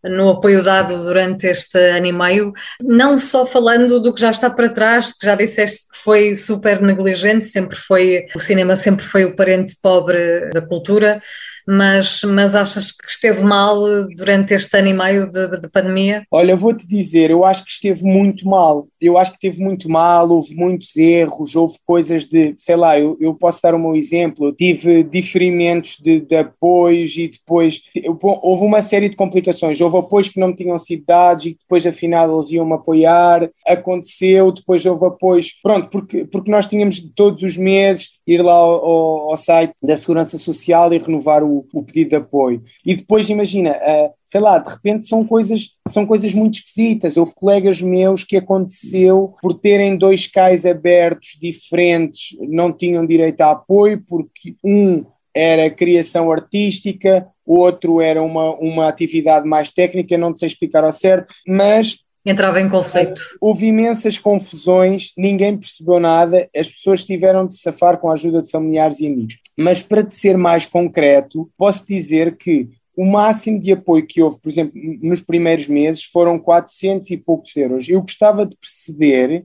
no 0.08 0.30
apoio 0.30 0.62
dado 0.62 1.04
durante 1.04 1.46
este 1.46 1.78
ano 1.78 2.06
e 2.06 2.12
meio, 2.12 2.52
não 2.82 3.18
só 3.18 3.46
falando 3.46 4.00
do 4.00 4.12
que 4.12 4.20
já 4.20 4.30
está 4.30 4.50
para 4.50 4.68
trás, 4.68 5.12
que 5.12 5.26
já 5.26 5.34
disseste 5.34 5.88
que 5.90 5.98
foi 5.98 6.34
super 6.34 6.80
negligente, 6.80 7.44
sempre 7.44 7.76
foi, 7.76 8.26
o 8.34 8.38
cinema 8.38 8.76
sempre 8.76 9.04
foi 9.04 9.24
o 9.24 9.34
parente 9.36 9.76
pobre 9.82 10.50
da 10.50 10.60
cultura, 10.60 11.22
mas, 11.66 12.22
mas 12.22 12.54
achas 12.54 12.92
que 12.92 13.08
esteve 13.08 13.42
mal 13.42 13.80
durante 14.16 14.54
este 14.54 14.78
ano 14.78 14.88
e 14.88 14.94
meio 14.94 15.26
de, 15.30 15.48
de, 15.48 15.60
de 15.62 15.68
pandemia? 15.68 16.24
Olha, 16.30 16.54
vou-te 16.54 16.86
dizer, 16.86 17.30
eu 17.30 17.44
acho 17.44 17.64
que 17.64 17.70
esteve 17.70 18.04
muito 18.04 18.48
mal. 18.48 18.86
Eu 19.00 19.18
acho 19.18 19.32
que 19.32 19.46
esteve 19.46 19.62
muito 19.62 19.90
mal, 19.90 20.30
houve 20.30 20.54
muitos 20.54 20.96
erros, 20.96 21.56
houve 21.56 21.76
coisas 21.84 22.26
de, 22.26 22.54
sei 22.56 22.76
lá, 22.76 22.98
eu, 22.98 23.16
eu 23.20 23.34
posso 23.34 23.60
dar 23.62 23.74
o 23.74 23.78
meu 23.78 23.96
exemplo, 23.96 24.46
eu 24.46 24.52
tive 24.52 25.02
diferimentos 25.02 25.96
de, 25.98 26.20
de 26.20 26.36
apoios 26.36 27.16
e 27.16 27.28
depois 27.28 27.82
houve 28.22 28.64
uma 28.64 28.82
série 28.82 29.08
de 29.08 29.16
complicações, 29.16 29.80
houve 29.80 29.98
apoios 29.98 30.28
que 30.28 30.40
não 30.40 30.48
me 30.48 30.56
tinham 30.56 30.78
sido 30.78 31.04
dados 31.06 31.46
e 31.46 31.56
depois 31.58 31.86
afinal 31.86 32.32
eles 32.32 32.50
iam 32.50 32.66
me 32.66 32.74
apoiar, 32.74 33.50
aconteceu, 33.66 34.52
depois 34.52 34.84
houve 34.86 35.06
apoios, 35.06 35.52
pronto, 35.62 35.88
porque, 35.90 36.24
porque 36.24 36.50
nós 36.50 36.66
tínhamos 36.66 37.00
todos 37.14 37.42
os 37.42 37.56
meses 37.56 38.15
ir 38.26 38.42
lá 38.42 38.54
ao, 38.54 39.30
ao 39.30 39.36
site 39.36 39.74
da 39.82 39.96
Segurança 39.96 40.38
Social 40.38 40.92
e 40.92 40.98
renovar 40.98 41.44
o, 41.44 41.66
o 41.72 41.82
pedido 41.82 42.10
de 42.10 42.16
apoio. 42.16 42.62
E 42.84 42.94
depois, 42.94 43.28
imagina, 43.28 43.72
uh, 43.72 44.10
sei 44.24 44.40
lá, 44.40 44.58
de 44.58 44.70
repente 44.70 45.06
são 45.06 45.24
coisas, 45.24 45.70
são 45.88 46.04
coisas 46.04 46.34
muito 46.34 46.54
esquisitas. 46.54 47.16
Houve 47.16 47.34
colegas 47.34 47.80
meus 47.80 48.24
que 48.24 48.36
aconteceu 48.36 49.34
por 49.40 49.54
terem 49.54 49.96
dois 49.96 50.26
cais 50.26 50.66
abertos 50.66 51.38
diferentes, 51.40 52.36
não 52.40 52.72
tinham 52.72 53.06
direito 53.06 53.40
a 53.42 53.52
apoio, 53.52 54.02
porque 54.06 54.56
um 54.64 55.04
era 55.34 55.68
criação 55.68 56.32
artística, 56.32 57.26
o 57.44 57.58
outro 57.58 58.00
era 58.00 58.22
uma, 58.22 58.54
uma 58.54 58.88
atividade 58.88 59.46
mais 59.46 59.70
técnica, 59.70 60.16
não 60.16 60.34
sei 60.34 60.46
explicar 60.46 60.82
ao 60.82 60.90
certo, 60.90 61.32
mas 61.46 62.05
entrava 62.30 62.60
em 62.60 62.68
conflito. 62.68 63.22
Houve 63.40 63.66
imensas 63.66 64.18
confusões, 64.18 65.12
ninguém 65.16 65.56
percebeu 65.56 66.00
nada, 66.00 66.48
as 66.54 66.68
pessoas 66.68 67.04
tiveram 67.04 67.46
de 67.46 67.56
safar 67.56 67.98
com 67.98 68.10
a 68.10 68.14
ajuda 68.14 68.42
de 68.42 68.50
familiares 68.50 69.00
e 69.00 69.06
amigos. 69.06 69.38
Mas 69.56 69.80
para 69.80 70.02
te 70.02 70.14
ser 70.14 70.36
mais 70.36 70.66
concreto, 70.66 71.48
posso 71.56 71.86
dizer 71.86 72.36
que 72.36 72.68
o 72.96 73.04
máximo 73.04 73.60
de 73.60 73.72
apoio 73.72 74.06
que 74.06 74.22
houve, 74.22 74.40
por 74.40 74.50
exemplo, 74.50 74.72
nos 75.02 75.20
primeiros 75.20 75.68
meses 75.68 76.02
foram 76.02 76.38
400 76.38 77.10
e 77.10 77.16
poucos 77.16 77.54
euros. 77.54 77.88
Eu 77.88 78.00
gostava 78.00 78.46
de 78.46 78.56
perceber 78.56 79.44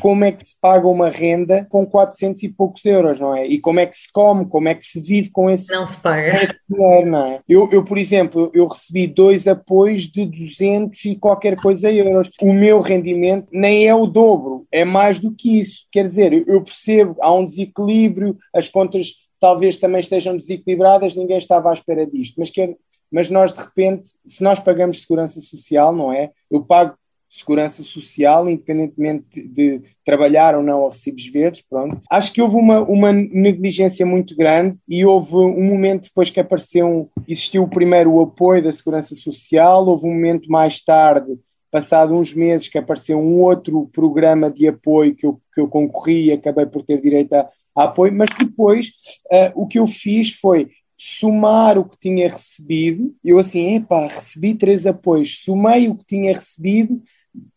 como 0.00 0.24
é 0.24 0.32
que 0.32 0.44
se 0.44 0.60
paga 0.60 0.86
uma 0.86 1.08
renda 1.08 1.66
com 1.70 1.86
400 1.86 2.42
e 2.42 2.48
poucos 2.48 2.84
euros, 2.84 3.18
não 3.18 3.34
é? 3.34 3.46
E 3.46 3.58
como 3.58 3.80
é 3.80 3.86
que 3.86 3.96
se 3.96 4.12
come, 4.12 4.46
como 4.46 4.68
é 4.68 4.74
que 4.74 4.84
se 4.84 5.00
vive 5.00 5.30
com 5.30 5.50
esse, 5.50 5.72
não 5.72 5.86
se 5.86 5.98
paga. 6.00 6.54
dinheiro, 6.68 7.10
não 7.10 7.26
é? 7.26 7.40
Eu, 7.48 7.68
eu, 7.72 7.84
por 7.84 7.96
exemplo, 7.98 8.50
eu 8.52 8.66
recebi 8.66 9.06
dois 9.06 9.48
apoios 9.48 10.02
de 10.02 10.26
200 10.26 11.04
e 11.06 11.16
qualquer 11.16 11.56
coisa 11.56 11.90
euros. 11.90 12.30
O 12.42 12.52
meu 12.52 12.80
rendimento 12.80 13.48
nem 13.50 13.86
é 13.86 13.94
o 13.94 14.06
dobro, 14.06 14.66
é 14.70 14.84
mais 14.84 15.18
do 15.18 15.32
que 15.32 15.58
isso. 15.58 15.86
Quer 15.90 16.02
dizer, 16.02 16.44
eu 16.46 16.62
percebo, 16.62 17.16
há 17.20 17.32
um 17.32 17.44
desequilíbrio, 17.44 18.36
as 18.54 18.68
contas 18.68 19.14
talvez 19.40 19.78
também 19.78 20.00
estejam 20.00 20.36
desequilibradas, 20.36 21.16
ninguém 21.16 21.38
estava 21.38 21.70
à 21.70 21.72
espera 21.72 22.06
disto, 22.06 22.36
mas, 22.38 22.50
quer, 22.50 22.74
mas 23.10 23.30
nós 23.30 23.52
de 23.52 23.62
repente, 23.62 24.10
se 24.26 24.42
nós 24.42 24.60
pagamos 24.60 25.00
segurança 25.00 25.40
social, 25.40 25.94
não 25.94 26.12
é? 26.12 26.30
Eu 26.50 26.62
pago 26.64 26.96
segurança 27.36 27.82
social, 27.82 28.48
independentemente 28.48 29.42
de, 29.42 29.82
trabalhar 30.04 30.54
ou 30.54 30.62
não 30.62 30.86
a 30.86 30.88
recibos 30.88 31.26
verdes, 31.26 31.60
pronto. 31.60 32.00
Acho 32.10 32.32
que 32.32 32.40
houve 32.40 32.56
uma, 32.56 32.80
uma 32.80 33.12
negligência 33.12 34.06
muito 34.06 34.34
grande 34.34 34.78
e 34.88 35.04
houve 35.04 35.36
um 35.36 35.64
momento 35.64 36.04
depois 36.04 36.30
que 36.30 36.40
apareceu, 36.40 37.10
existiu 37.28 37.68
primeiro 37.68 38.12
o 38.12 38.22
apoio 38.22 38.64
da 38.64 38.72
segurança 38.72 39.14
social, 39.14 39.86
houve 39.86 40.06
um 40.06 40.14
momento 40.14 40.50
mais 40.50 40.82
tarde, 40.82 41.38
passado 41.70 42.14
uns 42.14 42.32
meses, 42.32 42.68
que 42.68 42.78
apareceu 42.78 43.18
um 43.18 43.40
outro 43.42 43.90
programa 43.92 44.50
de 44.50 44.66
apoio 44.66 45.14
que 45.14 45.26
eu, 45.26 45.40
que 45.54 45.60
eu 45.60 45.68
concorri 45.68 46.26
e 46.26 46.32
acabei 46.32 46.64
por 46.64 46.82
ter 46.82 47.00
direito 47.00 47.34
a, 47.34 47.48
a 47.76 47.84
apoio, 47.84 48.14
mas 48.14 48.30
depois 48.38 48.86
uh, 49.30 49.52
o 49.62 49.66
que 49.66 49.78
eu 49.78 49.86
fiz 49.86 50.32
foi 50.32 50.70
somar 50.96 51.78
o 51.78 51.84
que 51.84 51.98
tinha 51.98 52.26
recebido, 52.26 53.14
eu 53.22 53.38
assim, 53.38 53.76
epá, 53.76 54.06
recebi 54.06 54.54
três 54.54 54.86
apoios, 54.86 55.42
somei 55.44 55.88
o 55.88 55.94
que 55.94 56.06
tinha 56.06 56.32
recebido 56.32 57.02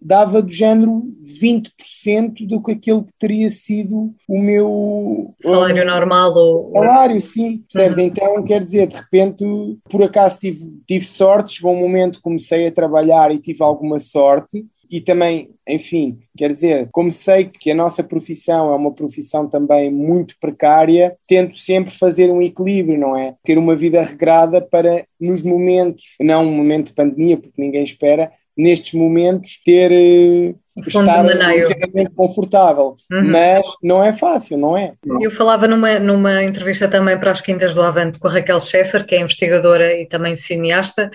dava 0.01 0.41
do 0.41 0.51
género 0.51 1.03
20% 1.23 2.47
do 2.47 2.61
que 2.61 2.71
aquilo 2.71 3.03
que 3.03 3.13
teria 3.19 3.49
sido 3.49 4.13
o 4.27 4.39
meu 4.39 5.35
salário 5.41 5.85
normal 5.85 6.33
ou 6.35 6.71
salário, 6.73 7.19
sim, 7.19 7.63
percebes? 7.71 7.97
Uhum. 7.97 8.03
Então 8.05 8.43
quer 8.43 8.63
dizer, 8.63 8.87
de 8.87 8.95
repente, 8.95 9.45
por 9.89 10.03
acaso 10.03 10.39
tive, 10.39 10.59
tive 10.87 11.05
sorte, 11.05 11.55
chegou 11.55 11.73
um 11.73 11.79
momento 11.79 12.21
comecei 12.21 12.67
a 12.67 12.71
trabalhar 12.71 13.31
e 13.31 13.39
tive 13.39 13.63
alguma 13.63 13.99
sorte. 13.99 14.65
E 14.91 14.99
também, 14.99 15.51
enfim, 15.67 16.17
quer 16.35 16.47
dizer, 16.47 16.89
como 16.91 17.11
sei 17.11 17.45
que 17.45 17.69
a 17.69 17.75
nossa 17.75 18.03
profissão 18.03 18.73
é 18.73 18.75
uma 18.75 18.91
profissão 18.91 19.47
também 19.47 19.91
muito 19.91 20.35
precária, 20.41 21.15
tento 21.27 21.59
sempre 21.59 21.93
fazer 21.93 22.31
um 22.31 22.41
equilíbrio, 22.41 22.99
não 22.99 23.15
é? 23.15 23.35
Ter 23.43 23.59
uma 23.59 23.75
vida 23.75 24.01
regrada 24.01 24.59
para, 24.59 25.05
nos 25.21 25.43
momentos, 25.43 26.15
não 26.19 26.43
um 26.43 26.51
momento 26.51 26.87
de 26.87 26.93
pandemia, 26.93 27.37
porque 27.37 27.61
ninguém 27.61 27.83
espera, 27.83 28.31
nestes 28.59 28.93
momentos, 28.93 29.61
ter 29.63 29.89
uh, 29.89 30.55
estar 30.85 31.23
ligeiramente 31.23 32.11
confortável. 32.13 32.95
Uhum. 33.09 33.31
Mas 33.31 33.65
não 33.81 34.03
é 34.03 34.11
fácil, 34.11 34.57
não 34.57 34.77
é? 34.77 34.93
Eu 35.21 35.31
falava 35.31 35.65
numa, 35.65 35.97
numa 35.97 36.43
entrevista 36.43 36.85
também 36.87 37.17
para 37.17 37.31
as 37.31 37.39
Quintas 37.39 37.73
do 37.73 37.81
Avante 37.81 38.19
com 38.19 38.27
a 38.27 38.31
Raquel 38.31 38.59
Schaeffer, 38.59 39.05
que 39.05 39.15
é 39.15 39.21
investigadora 39.21 39.93
e 39.93 40.05
também 40.05 40.35
cineasta, 40.35 41.09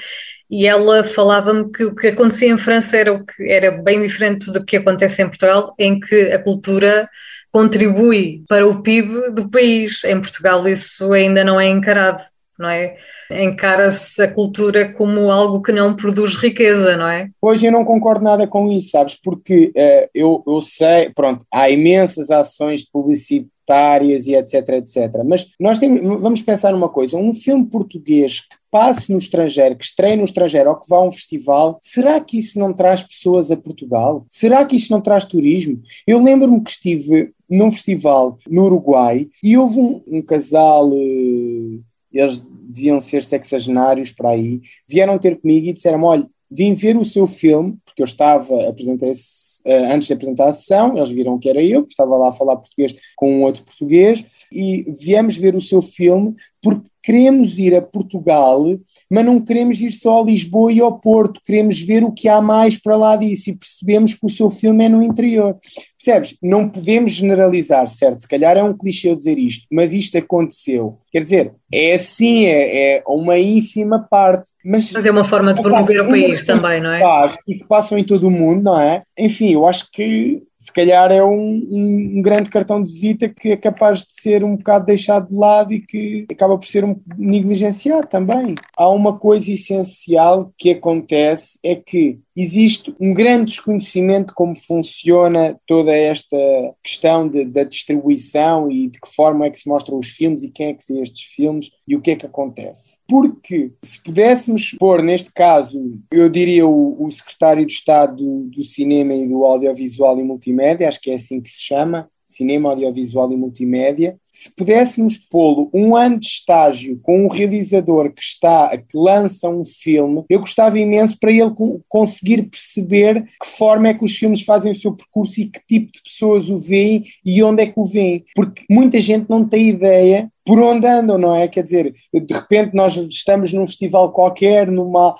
e 0.50 0.66
ela 0.66 1.04
falava-me 1.04 1.70
que 1.70 1.84
o 1.84 1.94
que 1.94 2.08
acontecia 2.08 2.48
em 2.48 2.56
França 2.56 2.96
era, 2.96 3.12
o 3.12 3.24
que, 3.24 3.52
era 3.52 3.70
bem 3.70 4.00
diferente 4.00 4.50
do 4.50 4.64
que 4.64 4.78
acontece 4.78 5.22
em 5.22 5.28
Portugal, 5.28 5.74
em 5.78 6.00
que 6.00 6.32
a 6.32 6.38
cultura 6.38 7.08
contribui 7.52 8.42
para 8.48 8.66
o 8.66 8.82
PIB 8.82 9.32
do 9.32 9.50
país. 9.50 10.02
Em 10.04 10.20
Portugal 10.20 10.66
isso 10.66 11.12
ainda 11.12 11.44
não 11.44 11.60
é 11.60 11.68
encarado 11.68 12.22
não 12.58 12.68
é? 12.68 12.96
Encara-se 13.30 14.22
a 14.22 14.30
cultura 14.30 14.92
como 14.94 15.30
algo 15.30 15.60
que 15.60 15.72
não 15.72 15.96
produz 15.96 16.36
riqueza, 16.36 16.96
não 16.96 17.08
é? 17.08 17.28
Hoje 17.40 17.66
eu 17.66 17.72
não 17.72 17.84
concordo 17.84 18.24
nada 18.24 18.46
com 18.46 18.70
isso, 18.70 18.90
sabes? 18.90 19.16
Porque 19.20 19.72
uh, 19.76 20.08
eu, 20.14 20.42
eu 20.46 20.60
sei, 20.60 21.10
pronto, 21.10 21.44
há 21.52 21.68
imensas 21.68 22.30
ações 22.30 22.88
publicitárias 22.88 24.26
e 24.26 24.34
etc, 24.34 24.68
etc. 24.70 25.22
Mas 25.24 25.48
nós 25.58 25.78
temos, 25.78 26.00
vamos 26.20 26.42
pensar 26.42 26.72
numa 26.72 26.88
coisa: 26.88 27.16
um 27.16 27.34
filme 27.34 27.66
português 27.66 28.40
que 28.40 28.56
passe 28.70 29.10
no 29.12 29.18
estrangeiro, 29.18 29.76
que 29.76 29.84
estreie 29.84 30.16
no 30.16 30.24
estrangeiro 30.24 30.70
ou 30.70 30.76
que 30.76 30.88
vá 30.88 30.98
a 30.98 31.04
um 31.04 31.10
festival, 31.10 31.78
será 31.80 32.20
que 32.20 32.38
isso 32.38 32.58
não 32.58 32.72
traz 32.72 33.02
pessoas 33.02 33.50
a 33.50 33.56
Portugal? 33.56 34.26
Será 34.28 34.64
que 34.64 34.76
isso 34.76 34.92
não 34.92 35.00
traz 35.00 35.24
turismo? 35.24 35.80
Eu 36.06 36.22
lembro-me 36.22 36.62
que 36.62 36.70
estive 36.70 37.32
num 37.48 37.70
festival 37.70 38.38
no 38.48 38.64
Uruguai 38.64 39.28
e 39.42 39.56
houve 39.56 39.80
um, 39.80 40.02
um 40.06 40.22
casal. 40.22 40.90
Uh, 40.90 41.82
eles 42.14 42.42
deviam 42.42 43.00
ser 43.00 43.22
sexagenários 43.22 44.12
para 44.12 44.30
aí, 44.30 44.60
vieram 44.88 45.18
ter 45.18 45.40
comigo 45.40 45.66
e 45.66 45.72
disseram: 45.72 46.02
olha, 46.04 46.28
vim 46.50 46.74
ver 46.74 46.96
o 46.96 47.04
seu 47.04 47.26
filme, 47.26 47.76
porque 47.84 48.02
eu 48.02 48.04
estava, 48.04 48.68
apresentei 48.68 49.10
uh, 49.10 49.92
antes 49.92 50.06
de 50.06 50.12
apresentar 50.12 50.48
a 50.48 50.52
sessão, 50.52 50.96
eles 50.96 51.10
viram 51.10 51.38
que 51.38 51.48
era 51.48 51.62
eu, 51.62 51.84
estava 51.84 52.16
lá 52.16 52.28
a 52.28 52.32
falar 52.32 52.56
português 52.56 52.94
com 53.16 53.32
um 53.32 53.42
outro 53.42 53.64
português, 53.64 54.24
e 54.52 54.86
viemos 54.98 55.36
ver 55.36 55.54
o 55.56 55.60
seu 55.60 55.82
filme 55.82 56.34
porque 56.64 56.88
queremos 57.02 57.58
ir 57.58 57.76
a 57.76 57.82
Portugal, 57.82 58.64
mas 59.10 59.24
não 59.26 59.38
queremos 59.38 59.78
ir 59.82 59.92
só 59.92 60.22
a 60.22 60.24
Lisboa 60.24 60.72
e 60.72 60.80
ao 60.80 60.98
Porto, 60.98 61.42
queremos 61.44 61.78
ver 61.82 62.02
o 62.02 62.10
que 62.10 62.26
há 62.26 62.40
mais 62.40 62.78
para 62.78 62.96
lá 62.96 63.14
disso 63.14 63.50
e 63.50 63.54
percebemos 63.54 64.14
que 64.14 64.24
o 64.24 64.30
seu 64.30 64.48
filme 64.48 64.86
é 64.86 64.88
no 64.88 65.02
interior. 65.02 65.58
Percebes? 66.02 66.38
Não 66.42 66.66
podemos 66.66 67.12
generalizar, 67.12 67.86
certo? 67.88 68.22
Se 68.22 68.28
calhar 68.28 68.56
é 68.56 68.62
um 68.62 68.74
clichê 68.74 69.14
dizer 69.14 69.38
isto, 69.38 69.66
mas 69.70 69.92
isto 69.92 70.16
aconteceu. 70.16 70.98
Quer 71.12 71.22
dizer, 71.22 71.52
é 71.70 71.92
assim, 71.92 72.46
é, 72.46 72.96
é 72.96 73.02
uma 73.06 73.38
ínfima 73.38 73.98
parte. 73.98 74.48
Mas, 74.64 74.90
mas 74.90 75.04
é 75.04 75.10
uma 75.10 75.24
forma 75.24 75.52
de 75.52 75.60
promover 75.60 76.00
o 76.00 76.06
país 76.06 76.42
também, 76.44 76.80
não 76.80 76.94
é? 76.94 77.00
Faz, 77.00 77.36
e 77.46 77.56
que 77.56 77.68
passam 77.68 77.98
em 77.98 78.04
todo 78.04 78.28
o 78.28 78.30
mundo, 78.30 78.62
não 78.62 78.80
é? 78.80 79.02
Enfim, 79.18 79.52
eu 79.52 79.66
acho 79.66 79.90
que 79.92 80.42
se 80.64 80.72
calhar 80.72 81.12
é 81.12 81.22
um, 81.22 81.68
um, 81.70 82.22
grande 82.22 82.48
cartão 82.48 82.82
de 82.82 82.90
visita 82.90 83.28
que 83.28 83.50
é 83.50 83.56
capaz 83.56 83.98
de 83.98 84.14
ser 84.22 84.42
um 84.42 84.56
bocado 84.56 84.86
deixado 84.86 85.28
de 85.28 85.34
lado 85.34 85.74
e 85.74 85.80
que 85.80 86.26
acaba 86.32 86.56
por 86.56 86.66
ser 86.66 86.86
um 86.86 86.98
negligenciado 87.18 88.06
também. 88.06 88.54
Há 88.74 88.88
uma 88.88 89.18
coisa 89.18 89.52
essencial 89.52 90.50
que 90.56 90.70
acontece 90.70 91.58
é 91.62 91.74
que 91.74 92.18
existe 92.36 92.94
um 92.98 93.12
grande 93.12 93.52
desconhecimento 93.52 94.28
de 94.28 94.34
como 94.34 94.56
funciona 94.56 95.56
toda 95.66 95.92
esta 95.92 96.36
questão 96.82 97.28
de, 97.28 97.44
da 97.44 97.62
distribuição 97.62 98.70
e 98.70 98.88
de 98.88 98.98
que 98.98 99.14
forma 99.14 99.46
é 99.46 99.50
que 99.50 99.58
se 99.58 99.68
mostram 99.68 99.98
os 99.98 100.08
filmes 100.08 100.42
e 100.42 100.50
quem 100.50 100.68
é 100.68 100.74
que 100.74 100.92
vê 100.92 101.00
estes 101.00 101.22
filmes 101.24 101.70
e 101.86 101.94
o 101.94 102.00
que 102.00 102.12
é 102.12 102.16
que 102.16 102.26
acontece. 102.26 102.98
Porque 103.06 103.72
se 103.82 104.02
pudéssemos 104.02 104.72
pôr, 104.78 105.02
neste 105.02 105.30
caso, 105.32 105.78
eu 106.10 106.28
diria 106.28 106.66
o, 106.66 107.04
o 107.04 107.10
secretário 107.10 107.64
de 107.66 107.72
Estado 107.72 108.16
do, 108.16 108.50
do 108.50 108.64
Cinema 108.64 109.14
e 109.14 109.28
do 109.28 109.44
Audiovisual 109.44 110.18
e 110.18 110.24
Multimédia, 110.24 110.53
acho 110.62 111.00
que 111.00 111.10
é 111.10 111.14
assim 111.14 111.40
que 111.40 111.50
se 111.50 111.62
chama, 111.62 112.08
cinema, 112.24 112.70
audiovisual 112.70 113.30
e 113.32 113.36
multimédia, 113.36 114.16
se 114.30 114.50
pudéssemos 114.54 115.18
pô-lo 115.18 115.70
um 115.72 115.94
ano 115.94 116.18
de 116.18 116.26
estágio 116.26 116.98
com 117.02 117.24
um 117.24 117.28
realizador 117.28 118.12
que 118.12 118.22
está, 118.22 118.76
que 118.76 118.96
lança 118.96 119.48
um 119.48 119.64
filme, 119.64 120.24
eu 120.28 120.40
gostava 120.40 120.78
imenso 120.78 121.18
para 121.18 121.30
ele 121.30 121.52
conseguir 121.88 122.42
perceber 122.44 123.24
que 123.40 123.46
forma 123.46 123.88
é 123.88 123.94
que 123.94 124.04
os 124.04 124.16
filmes 124.16 124.42
fazem 124.42 124.72
o 124.72 124.74
seu 124.74 124.92
percurso 124.92 125.40
e 125.40 125.46
que 125.46 125.60
tipo 125.68 125.92
de 125.92 126.02
pessoas 126.02 126.48
o 126.48 126.56
veem 126.56 127.04
e 127.24 127.42
onde 127.42 127.62
é 127.62 127.66
que 127.66 127.78
o 127.78 127.84
veem, 127.84 128.24
porque 128.34 128.64
muita 128.70 128.98
gente 129.00 129.28
não 129.28 129.46
tem 129.46 129.68
ideia 129.68 130.30
por 130.44 130.60
onde 130.60 130.86
andam, 130.86 131.16
não 131.16 131.34
é? 131.34 131.48
Quer 131.48 131.62
dizer, 131.62 131.94
de 132.12 132.34
repente 132.34 132.74
nós 132.74 132.94
estamos 132.96 133.52
num 133.52 133.66
festival 133.66 134.12
qualquer, 134.12 134.70
numa, 134.70 135.14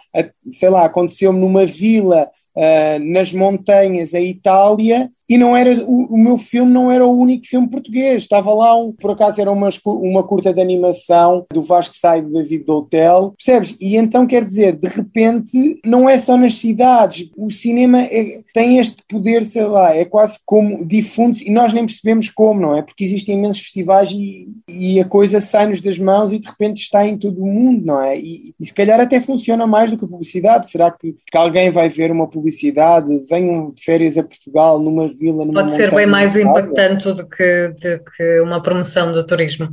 sei 0.51 0.69
lá, 0.69 0.85
aconteceu-me 0.85 1.41
numa 1.41 1.65
vila 1.65 2.29
uh, 2.55 2.99
nas 3.11 3.33
montanhas 3.33 4.13
em 4.13 4.29
Itália 4.29 5.11
e 5.29 5.39
não 5.39 5.57
era 5.57 5.73
o, 5.85 6.15
o, 6.15 6.19
meu 6.19 6.37
filme 6.37 6.71
não 6.71 6.91
era 6.91 7.07
o 7.07 7.19
único 7.19 7.47
filme 7.47 7.69
português. 7.69 8.23
Estava 8.23 8.53
lá 8.53 8.77
um, 8.77 8.93
por 8.93 9.13
acaso 9.13 9.41
era 9.41 9.51
uma, 9.51 9.69
uma 9.87 10.23
curta 10.23 10.53
de 10.53 10.61
animação 10.61 11.47
do 11.53 11.61
Vasco 11.61 11.95
Sai 11.97 12.23
do 12.23 12.33
David 12.33 12.65
do 12.65 12.75
Hotel 12.77 13.35
percebes? 13.37 13.77
E 13.81 13.97
então 13.97 14.27
quer 14.27 14.45
dizer 14.45 14.77
de 14.77 14.89
repente 14.89 15.81
não 15.85 16.09
é 16.09 16.19
só 16.19 16.37
nas 16.37 16.57
cidades. 16.57 17.31
O 17.37 17.51
cinema 17.51 18.03
é, 18.03 18.41
tem 18.53 18.79
este 18.79 19.03
poder 19.09 19.45
sei 19.45 19.65
lá 19.65 19.95
é 19.95 20.05
quase 20.05 20.39
como 20.45 20.85
difunde 20.85 21.45
e 21.47 21.51
nós 21.51 21.73
nem 21.73 21.87
percebemos 21.87 22.29
como 22.29 22.61
não 22.61 22.77
é? 22.77 22.83
Porque 22.83 23.05
existem 23.05 23.39
imensos 23.39 23.63
festivais 23.63 24.11
e, 24.11 24.49
e 24.69 25.01
a 25.01 25.05
coisa 25.05 25.41
sai-nos 25.41 25.81
das 25.81 25.99
mãos 25.99 26.33
e 26.33 26.39
de 26.39 26.49
repente 26.49 26.83
está 26.83 27.07
em 27.07 27.17
todo 27.17 27.43
o 27.43 27.47
mundo 27.47 27.87
não 27.87 28.01
é? 28.01 28.19
E, 28.19 28.55
e 28.61 28.67
se 28.67 28.75
calhar 28.75 29.01
até 29.01 29.19
funciona 29.21 29.67
mais 29.67 29.91
do 29.91 29.97
que 29.97 30.05
a 30.05 30.09
publicidade. 30.09 30.71
Será 30.71 30.91
que, 30.91 31.15
que 31.27 31.37
alguém 31.37 31.71
vai 31.71 31.89
ver 31.89 32.11
uma 32.11 32.29
publicidade? 32.29 33.23
Venham 33.29 33.71
de 33.71 33.83
férias 33.83 34.19
a 34.19 34.23
Portugal 34.23 34.79
numa 34.79 35.14
vila. 35.19 35.47
Pode 35.53 35.77
ser 35.77 35.95
bem 35.95 36.07
mais 36.07 36.37
impactante 36.37 37.13
do 37.13 37.27
que, 37.27 37.69
do 37.69 38.05
que 38.17 38.41
uma 38.41 38.63
promoção 38.63 39.13
do 39.13 39.27
turismo. 39.27 39.69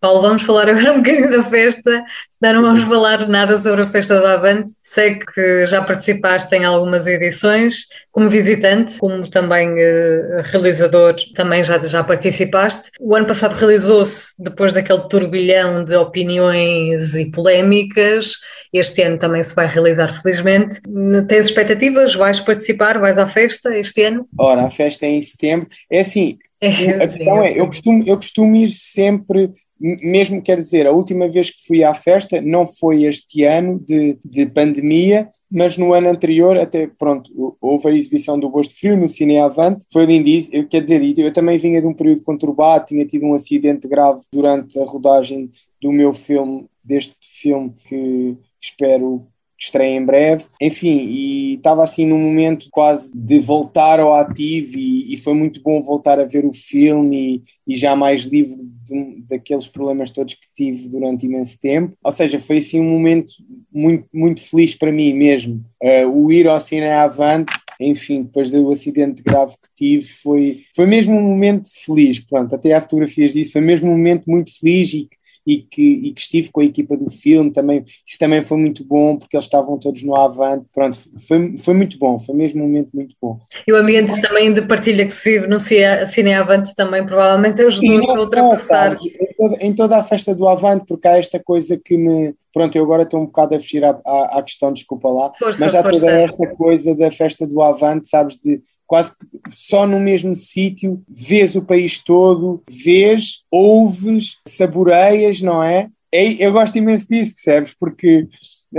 Paulo, 0.00 0.20
vamos 0.20 0.42
falar 0.42 0.68
agora 0.68 0.92
um 0.94 0.98
bocadinho 0.98 1.30
da 1.30 1.42
festa. 1.42 2.04
Não, 2.40 2.62
vamos 2.62 2.80
falar 2.84 3.28
nada 3.28 3.58
sobre 3.58 3.82
a 3.82 3.86
Festa 3.86 4.18
do 4.18 4.26
Avante. 4.26 4.70
Sei 4.82 5.18
que 5.18 5.66
já 5.66 5.82
participaste 5.82 6.54
em 6.56 6.64
algumas 6.64 7.06
edições 7.06 7.84
como 8.10 8.30
visitante, 8.30 8.98
como 8.98 9.28
também 9.28 9.68
uh, 9.68 10.42
realizador, 10.44 11.16
também 11.34 11.62
já, 11.62 11.76
já 11.78 12.02
participaste. 12.02 12.90
O 12.98 13.14
ano 13.14 13.26
passado 13.26 13.52
realizou-se 13.52 14.42
depois 14.42 14.72
daquele 14.72 15.06
turbilhão 15.08 15.84
de 15.84 15.94
opiniões 15.94 17.14
e 17.14 17.30
polémicas. 17.30 18.32
Este 18.72 19.02
ano 19.02 19.18
também 19.18 19.42
se 19.42 19.54
vai 19.54 19.66
realizar, 19.66 20.10
felizmente. 20.22 20.80
Tens 21.28 21.46
expectativas? 21.46 22.14
Vais 22.14 22.40
participar? 22.40 22.98
Vais 22.98 23.18
à 23.18 23.26
festa 23.26 23.76
este 23.76 24.02
ano? 24.04 24.26
Ora, 24.38 24.64
a 24.64 24.70
festa 24.80 25.06
é 25.06 25.10
em 25.10 25.20
setembro. 25.20 25.68
É 25.90 26.00
assim, 26.00 26.38
é, 26.60 26.90
a 26.90 27.08
questão 27.08 27.42
é, 27.42 27.58
eu 27.58 27.66
costumo, 27.66 28.04
eu 28.06 28.16
costumo 28.16 28.56
ir 28.56 28.70
sempre 28.70 29.52
mesmo 29.80 30.42
quer 30.42 30.58
dizer, 30.58 30.86
a 30.86 30.92
última 30.92 31.26
vez 31.26 31.48
que 31.48 31.66
fui 31.66 31.82
à 31.82 31.94
festa 31.94 32.38
não 32.40 32.66
foi 32.66 33.04
este 33.04 33.44
ano 33.44 33.78
de, 33.78 34.18
de 34.22 34.44
pandemia, 34.44 35.30
mas 35.50 35.78
no 35.78 35.94
ano 35.94 36.10
anterior, 36.10 36.58
até 36.58 36.86
pronto, 36.86 37.56
houve 37.58 37.88
a 37.88 37.92
exibição 37.92 38.38
do 38.38 38.50
Gosto 38.50 38.78
Frio 38.78 38.94
no 38.94 39.08
Cine 39.08 39.38
Avante, 39.38 39.86
foi 39.90 40.04
lindíssimo, 40.04 40.68
quer 40.68 40.82
dizer, 40.82 41.02
eu 41.18 41.32
também 41.32 41.56
vinha 41.56 41.80
de 41.80 41.86
um 41.86 41.94
período 41.94 42.22
conturbado, 42.22 42.84
tinha 42.84 43.06
tido 43.06 43.24
um 43.24 43.32
acidente 43.32 43.88
grave 43.88 44.20
durante 44.30 44.78
a 44.78 44.84
rodagem 44.84 45.50
do 45.80 45.90
meu 45.90 46.12
filme, 46.12 46.66
deste 46.84 47.16
filme 47.22 47.72
que 47.88 48.36
espero 48.60 49.26
estreia 49.60 49.96
em 49.96 50.04
breve. 50.04 50.44
Enfim, 50.60 51.06
e 51.08 51.54
estava 51.54 51.82
assim 51.82 52.06
num 52.06 52.18
momento 52.18 52.68
quase 52.70 53.10
de 53.14 53.38
voltar 53.38 54.00
ao 54.00 54.14
ativo 54.14 54.76
e, 54.76 55.12
e 55.12 55.18
foi 55.18 55.34
muito 55.34 55.60
bom 55.62 55.80
voltar 55.82 56.18
a 56.18 56.24
ver 56.24 56.46
o 56.46 56.52
filme 56.52 57.44
e, 57.66 57.74
e 57.74 57.76
já 57.76 57.94
mais 57.94 58.22
livre 58.22 58.56
de, 58.84 59.22
daqueles 59.28 59.68
problemas 59.68 60.10
todos 60.10 60.34
que 60.34 60.46
tive 60.56 60.88
durante 60.88 61.26
imenso 61.26 61.60
tempo. 61.60 61.92
Ou 62.02 62.10
seja, 62.10 62.40
foi 62.40 62.56
assim 62.56 62.80
um 62.80 62.90
momento 62.90 63.34
muito, 63.70 64.06
muito 64.12 64.40
feliz 64.40 64.74
para 64.74 64.90
mim 64.90 65.12
mesmo. 65.12 65.62
Uh, 65.82 66.08
o 66.08 66.32
ir 66.32 66.48
ao 66.48 66.58
cine 66.58 66.88
avante, 66.88 67.52
enfim, 67.78 68.22
depois 68.22 68.50
do 68.50 68.70
acidente 68.70 69.22
grave 69.22 69.54
que 69.54 69.68
tive, 69.76 70.06
foi, 70.06 70.62
foi 70.74 70.86
mesmo 70.86 71.14
um 71.14 71.22
momento 71.22 71.68
feliz. 71.84 72.18
Pronto, 72.18 72.54
até 72.54 72.72
há 72.72 72.80
fotografias 72.80 73.34
disso, 73.34 73.52
foi 73.52 73.60
mesmo 73.60 73.88
um 73.88 73.92
momento 73.92 74.24
muito 74.26 74.50
feliz 74.58 74.92
e 74.94 75.08
e 75.46 75.58
que, 75.62 75.82
e 75.82 76.12
que 76.12 76.20
estive 76.20 76.50
com 76.50 76.60
a 76.60 76.64
equipa 76.64 76.96
do 76.96 77.10
filme 77.10 77.50
também, 77.50 77.84
isso 78.06 78.18
também 78.18 78.42
foi 78.42 78.58
muito 78.58 78.84
bom 78.84 79.16
porque 79.16 79.36
eles 79.36 79.46
estavam 79.46 79.78
todos 79.78 80.02
no 80.02 80.16
Avante, 80.16 80.66
pronto, 80.72 80.98
foi, 81.26 81.56
foi 81.58 81.74
muito 81.74 81.98
bom, 81.98 82.18
foi 82.18 82.34
mesmo 82.34 82.62
um 82.62 82.66
momento 82.66 82.90
muito 82.92 83.14
bom. 83.20 83.38
E 83.66 83.72
o 83.72 83.76
ambiente 83.76 84.12
Sim. 84.12 84.22
também 84.22 84.52
de 84.52 84.62
partilha 84.62 85.06
que 85.06 85.14
se 85.14 85.30
vive 85.30 85.46
no 85.46 85.58
Cine 85.60 86.34
Avante 86.34 86.74
também 86.74 87.04
provavelmente 87.04 87.62
ajudou 87.62 88.10
a 88.10 88.20
ultrapassar. 88.20 88.92
Em 88.92 89.34
toda, 89.36 89.56
em 89.60 89.74
toda 89.74 89.96
a 89.96 90.02
festa 90.02 90.34
do 90.34 90.48
Avante, 90.48 90.84
porque 90.86 91.08
há 91.08 91.18
esta 91.18 91.38
coisa 91.38 91.76
que 91.76 91.96
me, 91.96 92.34
pronto, 92.52 92.76
eu 92.76 92.84
agora 92.84 93.02
estou 93.02 93.20
um 93.20 93.26
bocado 93.26 93.54
a 93.54 93.58
fugir 93.58 93.84
à, 93.84 93.98
à, 94.04 94.38
à 94.38 94.42
questão, 94.42 94.72
desculpa 94.72 95.08
lá, 95.08 95.32
força, 95.38 95.60
mas 95.60 95.74
há 95.74 95.82
força. 95.82 96.00
toda 96.00 96.12
esta 96.12 96.46
coisa 96.48 96.94
da 96.94 97.10
festa 97.10 97.46
do 97.46 97.62
Avante, 97.62 98.08
sabes, 98.08 98.36
de 98.36 98.60
quase 98.90 99.12
só 99.48 99.86
no 99.86 100.00
mesmo 100.00 100.34
sítio, 100.34 101.00
vês 101.08 101.54
o 101.54 101.62
país 101.62 102.00
todo, 102.02 102.60
vês, 102.68 103.44
ouves, 103.48 104.38
saboreias, 104.44 105.40
não 105.40 105.62
é? 105.62 105.88
Eu 106.12 106.50
gosto 106.50 106.76
imenso 106.76 107.06
disso, 107.08 107.34
percebes? 107.34 107.72
Porque, 107.78 108.26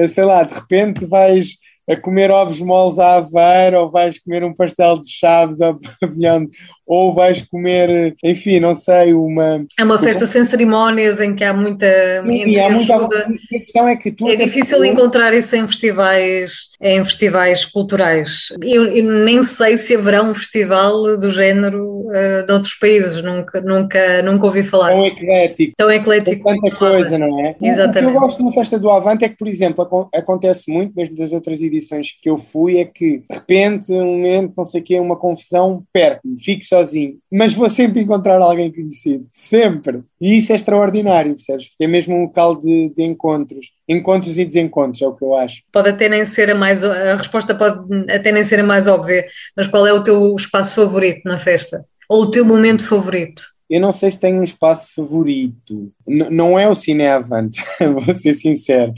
sei 0.10 0.26
lá, 0.26 0.44
de 0.44 0.54
repente 0.54 1.06
vais 1.06 1.56
a 1.90 1.96
comer 1.96 2.30
ovos 2.30 2.60
moles 2.60 3.00
à 3.00 3.16
aveira, 3.16 3.82
ou 3.82 3.90
vais 3.90 4.20
comer 4.20 4.44
um 4.44 4.54
pastel 4.54 5.00
de 5.00 5.10
chaves 5.10 5.62
ao 5.62 5.80
pavilhão 6.02 6.46
ou 6.92 7.14
vais 7.14 7.42
comer, 7.42 8.14
enfim, 8.22 8.60
não 8.60 8.74
sei, 8.74 9.14
uma. 9.14 9.66
É 9.80 9.84
uma 9.86 9.98
festa 9.98 10.26
sem 10.26 10.44
cerimónias 10.44 11.22
em 11.22 11.34
que 11.34 11.42
há 11.42 11.54
muita. 11.54 11.88
Sim, 12.20 12.60
há 12.60 12.70
muita. 12.70 12.96
A 12.98 13.60
questão 13.60 13.88
é 13.88 13.96
que 13.96 14.12
tu. 14.12 14.28
É 14.28 14.36
difícil 14.36 14.84
encontrar 14.84 15.34
isso 15.34 15.56
em 15.56 15.66
festivais, 15.66 16.68
em 16.82 17.02
festivais 17.02 17.64
culturais. 17.64 18.48
Eu, 18.62 18.84
eu, 18.88 19.06
nem 19.24 19.42
sei 19.42 19.78
se 19.78 19.96
haverá 19.96 20.22
um 20.22 20.34
festival 20.34 21.18
do 21.18 21.32
género 21.32 22.08
uh, 22.08 22.46
de 22.46 22.52
outros 22.52 22.74
países, 22.74 23.24
nunca, 23.24 23.62
nunca, 23.62 24.22
nunca 24.22 24.46
ouvi 24.46 24.62
falar. 24.62 24.92
Tão 24.92 25.06
eclético. 25.06 25.74
Tão 25.78 25.92
eclético. 25.92 26.44
Tem 26.44 26.60
tanta 26.60 26.76
coisa, 26.76 27.18
não 27.18 27.40
é? 27.40 27.56
Exatamente. 27.62 28.10
O 28.10 28.12
que 28.12 28.18
eu 28.18 28.22
gosto 28.22 28.44
na 28.44 28.52
festa 28.52 28.78
do 28.78 28.92
Avante 28.92 29.24
é 29.24 29.30
que, 29.30 29.38
por 29.38 29.48
exemplo, 29.48 30.10
acontece 30.14 30.70
muito, 30.70 30.94
mesmo 30.94 31.16
das 31.16 31.32
outras 31.32 31.62
edições 31.62 32.18
que 32.22 32.30
eu 32.30 32.36
fui, 32.38 32.80
é 32.80 32.84
que 32.84 33.20
de 33.20 33.36
repente, 33.36 33.94
um 33.94 34.18
momento, 34.18 34.54
não 34.58 34.66
sei 34.66 34.82
o 34.82 34.84
quê, 34.84 35.00
uma 35.00 35.16
confusão, 35.16 35.86
perco-me, 35.94 36.38
fico 36.44 36.66
só 36.66 36.81
sozinho, 36.82 37.18
mas 37.32 37.54
vou 37.54 37.70
sempre 37.70 38.02
encontrar 38.02 38.42
alguém 38.42 38.72
conhecido, 38.72 39.26
sempre. 39.32 40.02
E 40.20 40.38
isso 40.38 40.52
é 40.52 40.56
extraordinário, 40.56 41.36
percebes? 41.36 41.70
É 41.80 41.88
mesmo 41.88 42.16
um 42.16 42.24
local 42.24 42.56
de, 42.56 42.92
de 42.96 43.04
encontros, 43.04 43.72
encontros 43.88 44.38
e 44.38 44.46
desencontros, 44.46 45.02
é 45.02 45.08
o 45.08 45.16
que 45.16 45.24
eu 45.24 45.36
acho. 45.36 45.62
Pode 45.72 45.90
até 45.90 46.10
nem 46.10 46.26
ser 46.26 46.50
a 46.50 46.56
mais, 46.56 46.84
a 46.84 47.16
resposta 47.16 47.56
pode 47.56 47.80
até 48.10 48.32
nem 48.32 48.44
ser 48.44 48.60
a 48.60 48.64
mais 48.64 48.88
óbvia, 48.88 49.26
mas 49.56 49.68
qual 49.68 49.86
é 49.86 49.94
o 49.94 50.04
teu 50.04 50.36
espaço 50.36 50.76
favorito 50.76 51.22
na 51.26 51.38
festa? 51.38 51.86
Ou 52.10 52.24
o 52.24 52.32
teu 52.32 52.44
momento 52.44 52.86
favorito? 52.86 53.44
Eu 53.70 53.80
não 53.80 53.94
sei 53.94 54.12
se 54.12 54.20
tenho 54.20 54.42
um 54.42 54.44
espaço 54.44 54.94
favorito. 54.94 55.94
N 56.06 56.30
não 56.30 56.60
é 56.60 56.68
o 56.68 56.74
Cine 56.74 57.08
Avante, 57.08 57.62
vou 57.80 58.14
ser 58.14 58.34
sincero. 58.34 58.94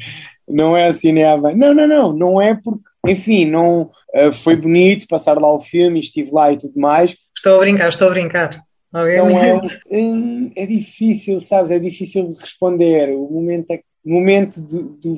Não 0.47 0.75
é 0.75 0.87
o 0.87 0.91
Cine 0.91 1.23
Avante. 1.23 1.59
Não, 1.59 1.75
não, 1.75 1.87
não. 1.87 2.11
Não 2.11 2.41
é 2.41 2.55
porque, 2.55 2.81
enfim, 3.07 3.45
não, 3.45 3.91
uh, 4.15 4.31
foi 4.31 4.55
bonito 4.55 5.07
passar 5.07 5.39
lá 5.39 5.53
o 5.53 5.59
filme, 5.59 5.99
estive 5.99 6.31
lá 6.31 6.51
e 6.51 6.57
tudo 6.57 6.79
mais, 6.79 7.15
Estou 7.43 7.57
a 7.57 7.59
brincar, 7.59 7.89
estou 7.89 8.07
a 8.07 8.11
brincar. 8.11 8.51
Obviamente. 8.93 9.81
Não 9.91 10.51
é, 10.55 10.63
é, 10.63 10.65
difícil, 10.65 11.41
sabes? 11.41 11.71
É 11.71 11.77
difícil 11.77 12.27
responder. 12.27 13.09
O 13.09 13.29
momento, 13.29 13.69
é, 13.71 13.81
momento 14.05 14.61
do, 14.61 14.83
do, 14.83 15.13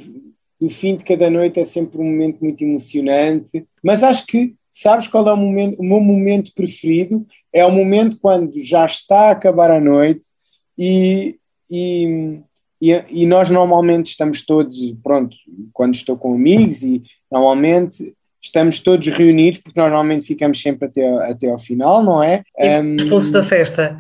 do, 0.60 0.68
fim 0.68 0.96
de 0.96 1.04
cada 1.04 1.30
noite 1.30 1.60
é 1.60 1.64
sempre 1.64 2.00
um 2.00 2.04
momento 2.04 2.40
muito 2.42 2.64
emocionante. 2.64 3.64
Mas 3.84 4.02
acho 4.02 4.26
que, 4.26 4.56
sabes 4.72 5.08
qual 5.08 5.28
é 5.28 5.34
o, 5.34 5.38
momento, 5.38 5.80
o 5.80 5.84
meu 5.84 6.00
momento 6.00 6.52
preferido? 6.56 7.24
É 7.54 7.64
o 7.64 7.72
momento 7.72 8.18
quando 8.20 8.60
já 8.60 8.88
está 8.88 9.28
a 9.28 9.32
acabar 9.32 9.70
a 9.70 9.80
noite 9.80 10.24
e, 10.76 11.36
e, 11.70 12.40
e, 12.82 13.04
e 13.12 13.26
nós 13.28 13.52
normalmente 13.52 14.08
estamos 14.08 14.44
todos, 14.44 14.76
pronto, 15.04 15.38
quando 15.72 15.94
estou 15.94 16.18
com 16.18 16.34
amigos 16.34 16.82
e 16.82 17.04
normalmente 17.32 18.16
estamos 18.46 18.80
todos 18.80 19.08
reunidos, 19.08 19.60
porque 19.60 19.80
nós 19.80 19.90
normalmente 19.90 20.28
ficamos 20.28 20.62
sempre 20.62 20.88
até, 20.88 21.32
até 21.32 21.50
ao 21.50 21.58
final, 21.58 22.04
não 22.04 22.22
é? 22.22 22.44
E 22.58 22.80
um, 22.80 22.96
expulsos 22.96 23.32
da 23.32 23.44
festa. 23.44 23.98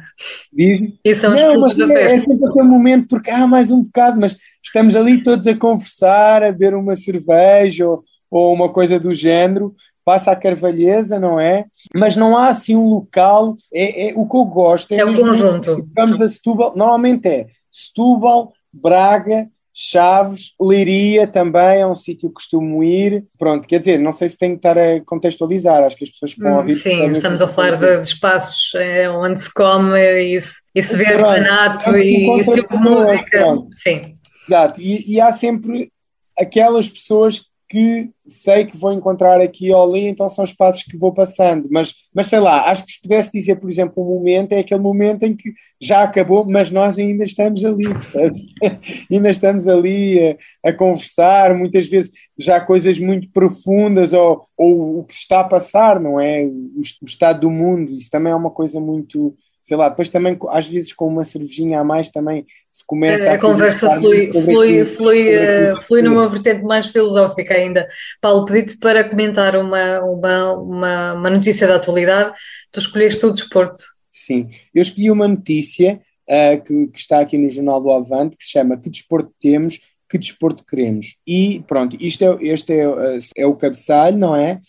Diz? 0.53 0.93
E 1.03 1.15
são 1.15 1.35
expulsos 1.35 1.75
da 1.75 1.85
é, 1.85 1.87
festa. 1.87 2.15
É 2.15 2.19
sempre 2.19 2.47
aquele 2.47 2.67
momento, 2.67 3.07
porque 3.07 3.31
há 3.31 3.43
ah, 3.43 3.47
mais 3.47 3.71
um 3.71 3.83
bocado, 3.83 4.19
mas 4.19 4.37
estamos 4.63 4.95
ali 4.95 5.21
todos 5.23 5.47
a 5.47 5.55
conversar, 5.55 6.43
a 6.43 6.51
beber 6.51 6.75
uma 6.75 6.95
cerveja 6.95 7.87
ou, 7.87 8.03
ou 8.29 8.53
uma 8.53 8.69
coisa 8.69 8.99
do 8.99 9.13
género, 9.13 9.75
passa 10.03 10.31
a 10.31 10.35
carvalheza, 10.35 11.19
não 11.19 11.39
é? 11.39 11.65
Mas 11.93 12.15
não 12.15 12.37
há 12.37 12.49
assim 12.49 12.75
um 12.75 12.87
local, 12.87 13.55
é, 13.73 14.09
é 14.09 14.13
o 14.15 14.27
que 14.27 14.37
eu 14.37 14.45
gosto. 14.45 14.91
É, 14.91 14.97
é 14.97 15.05
o 15.05 15.15
conjunto. 15.15 15.89
Vamos 15.95 16.21
a 16.21 16.27
Setúbal, 16.27 16.73
normalmente 16.75 17.27
é 17.27 17.47
Setúbal, 17.71 18.53
Braga, 18.71 19.49
Chaves, 19.77 20.53
Leiria 20.59 21.27
também 21.27 21.81
é 21.81 21.85
um 21.85 21.93
sítio 21.93 22.29
que 22.29 22.35
costumo 22.35 22.81
ir. 22.81 23.25
Pronto, 23.37 23.67
quer 23.67 23.79
dizer, 23.79 23.99
não 23.99 24.13
sei 24.13 24.29
se 24.29 24.37
tenho 24.37 24.53
que 24.53 24.59
estar 24.59 24.77
a 24.77 25.01
contextualizar, 25.01 25.83
acho 25.83 25.97
que 25.97 26.05
as 26.05 26.11
pessoas 26.11 26.33
que 26.33 26.39
vão 26.39 26.53
hum, 26.53 26.57
ouvir. 26.59 26.75
Sim, 26.75 27.11
estamos 27.11 27.41
a 27.41 27.47
falar 27.47 27.75
de, 27.75 27.97
de 27.97 28.07
espaços 28.07 28.73
é, 28.75 29.09
onde 29.09 29.41
se 29.41 29.53
come 29.53 29.99
e 29.99 30.39
se, 30.39 30.53
e 30.73 30.81
se 30.81 30.95
vê 30.95 31.13
orfanato 31.13 31.93
e, 31.97 32.39
e 32.39 32.43
se 32.45 32.61
ouve 32.61 32.89
música. 32.89 33.37
Pronto. 33.37 33.67
Sim. 33.75 34.15
Exato, 34.47 34.79
e, 34.79 35.13
e 35.13 35.19
há 35.19 35.33
sempre 35.33 35.91
aquelas 36.39 36.87
pessoas 36.87 37.43
que 37.67 38.11
sei 38.27 38.65
que 38.65 38.77
vou 38.77 38.93
encontrar 38.93 39.41
aqui 39.41 39.71
ou 39.71 39.83
ali, 39.83 40.07
então 40.07 40.27
são 40.27 40.43
espaços 40.43 40.83
que 40.83 40.97
vou 40.97 41.13
passando. 41.13 41.67
Mas, 41.71 41.93
mas 42.13 42.27
sei 42.27 42.39
lá, 42.39 42.69
acho 42.69 42.85
que 42.85 42.91
se 42.91 43.01
pudesse 43.01 43.31
dizer, 43.31 43.55
por 43.55 43.69
exemplo, 43.69 44.03
um 44.03 44.15
momento, 44.15 44.51
é 44.53 44.59
aquele 44.59 44.79
momento 44.79 45.23
em 45.23 45.35
que 45.35 45.53
já 45.81 46.03
acabou, 46.03 46.45
mas 46.45 46.71
nós 46.71 46.97
ainda 46.97 47.23
estamos 47.23 47.65
ali, 47.65 47.85
percebes? 47.85 48.39
ainda 49.11 49.29
estamos 49.29 49.67
ali 49.67 50.37
a, 50.63 50.69
a, 50.69 50.73
conversar, 50.73 51.55
muitas 51.55 51.87
vezes 51.87 52.11
já 52.37 52.59
coisas 52.59 52.99
muito 52.99 53.29
profundas, 53.31 54.13
ou, 54.13 54.43
ou 54.57 54.99
o 54.99 55.03
que 55.03 55.13
está 55.13 55.41
a 55.41 55.45
passar, 55.45 55.99
não 55.99 56.19
é? 56.19 56.43
O, 56.43 56.79
o 57.01 57.05
estado 57.05 57.41
do 57.41 57.51
mundo, 57.51 57.93
isso 57.93 58.09
também 58.09 58.31
é 58.31 58.35
uma 58.35 58.51
coisa 58.51 58.79
muito 58.79 59.35
sei 59.65 59.75
lá, 59.75 59.89
depois 59.89 60.09
também 60.09 60.37
às 60.49 60.67
vezes 60.67 60.93
com 60.93 61.07
uma 61.07 61.23
cervejinha 61.23 61.79
a 61.79 61.83
mais 61.83 62.09
também 62.09 62.45
se 62.69 62.85
começa 62.85 63.31
a, 63.31 63.33
a 63.33 63.39
conversa 63.39 63.97
flui, 63.97 64.31
flui, 64.31 64.85
flui, 64.85 65.35
uh, 65.35 65.75
flui 65.81 66.03
numa 66.03 66.29
vertente 66.29 66.61
mais 66.61 66.85
filosófica 66.85 67.55
ainda. 67.55 67.87
Paulo, 68.21 68.45
pedi-te 68.45 68.77
para 68.77 69.09
comentar 69.09 69.55
uma, 69.55 70.01
uma, 70.01 70.53
uma, 70.53 71.13
uma, 71.13 71.29
notícia 71.31 71.67
da 71.67 71.77
atualidade, 71.77 72.31
tu 72.71 72.79
escolheste 72.79 73.25
o 73.25 73.31
desporto. 73.31 73.83
Sim, 74.11 74.51
eu 74.71 74.83
escolhi 74.83 75.09
uma 75.09 75.27
notícia 75.27 75.99
uh, 76.29 76.63
que, 76.63 76.87
que, 76.89 76.99
está 76.99 77.19
aqui 77.19 77.35
no 77.35 77.49
Jornal 77.49 77.81
do 77.81 77.89
Avante, 77.89 78.37
que 78.37 78.43
se 78.45 78.51
chama 78.51 78.77
Que 78.77 78.91
Desporto 78.91 79.33
Temos, 79.41 79.79
Que 80.07 80.19
Desporto 80.19 80.63
Queremos. 80.63 81.17
E 81.25 81.63
pronto, 81.67 81.97
isto 81.99 82.23
é, 82.23 82.37
este 82.41 82.71
é, 82.71 82.83
eh, 82.83 83.17
é 83.35 83.45
o 83.47 83.55
cabeçalho, 83.55 84.15
não 84.15 84.35
é? 84.35 84.61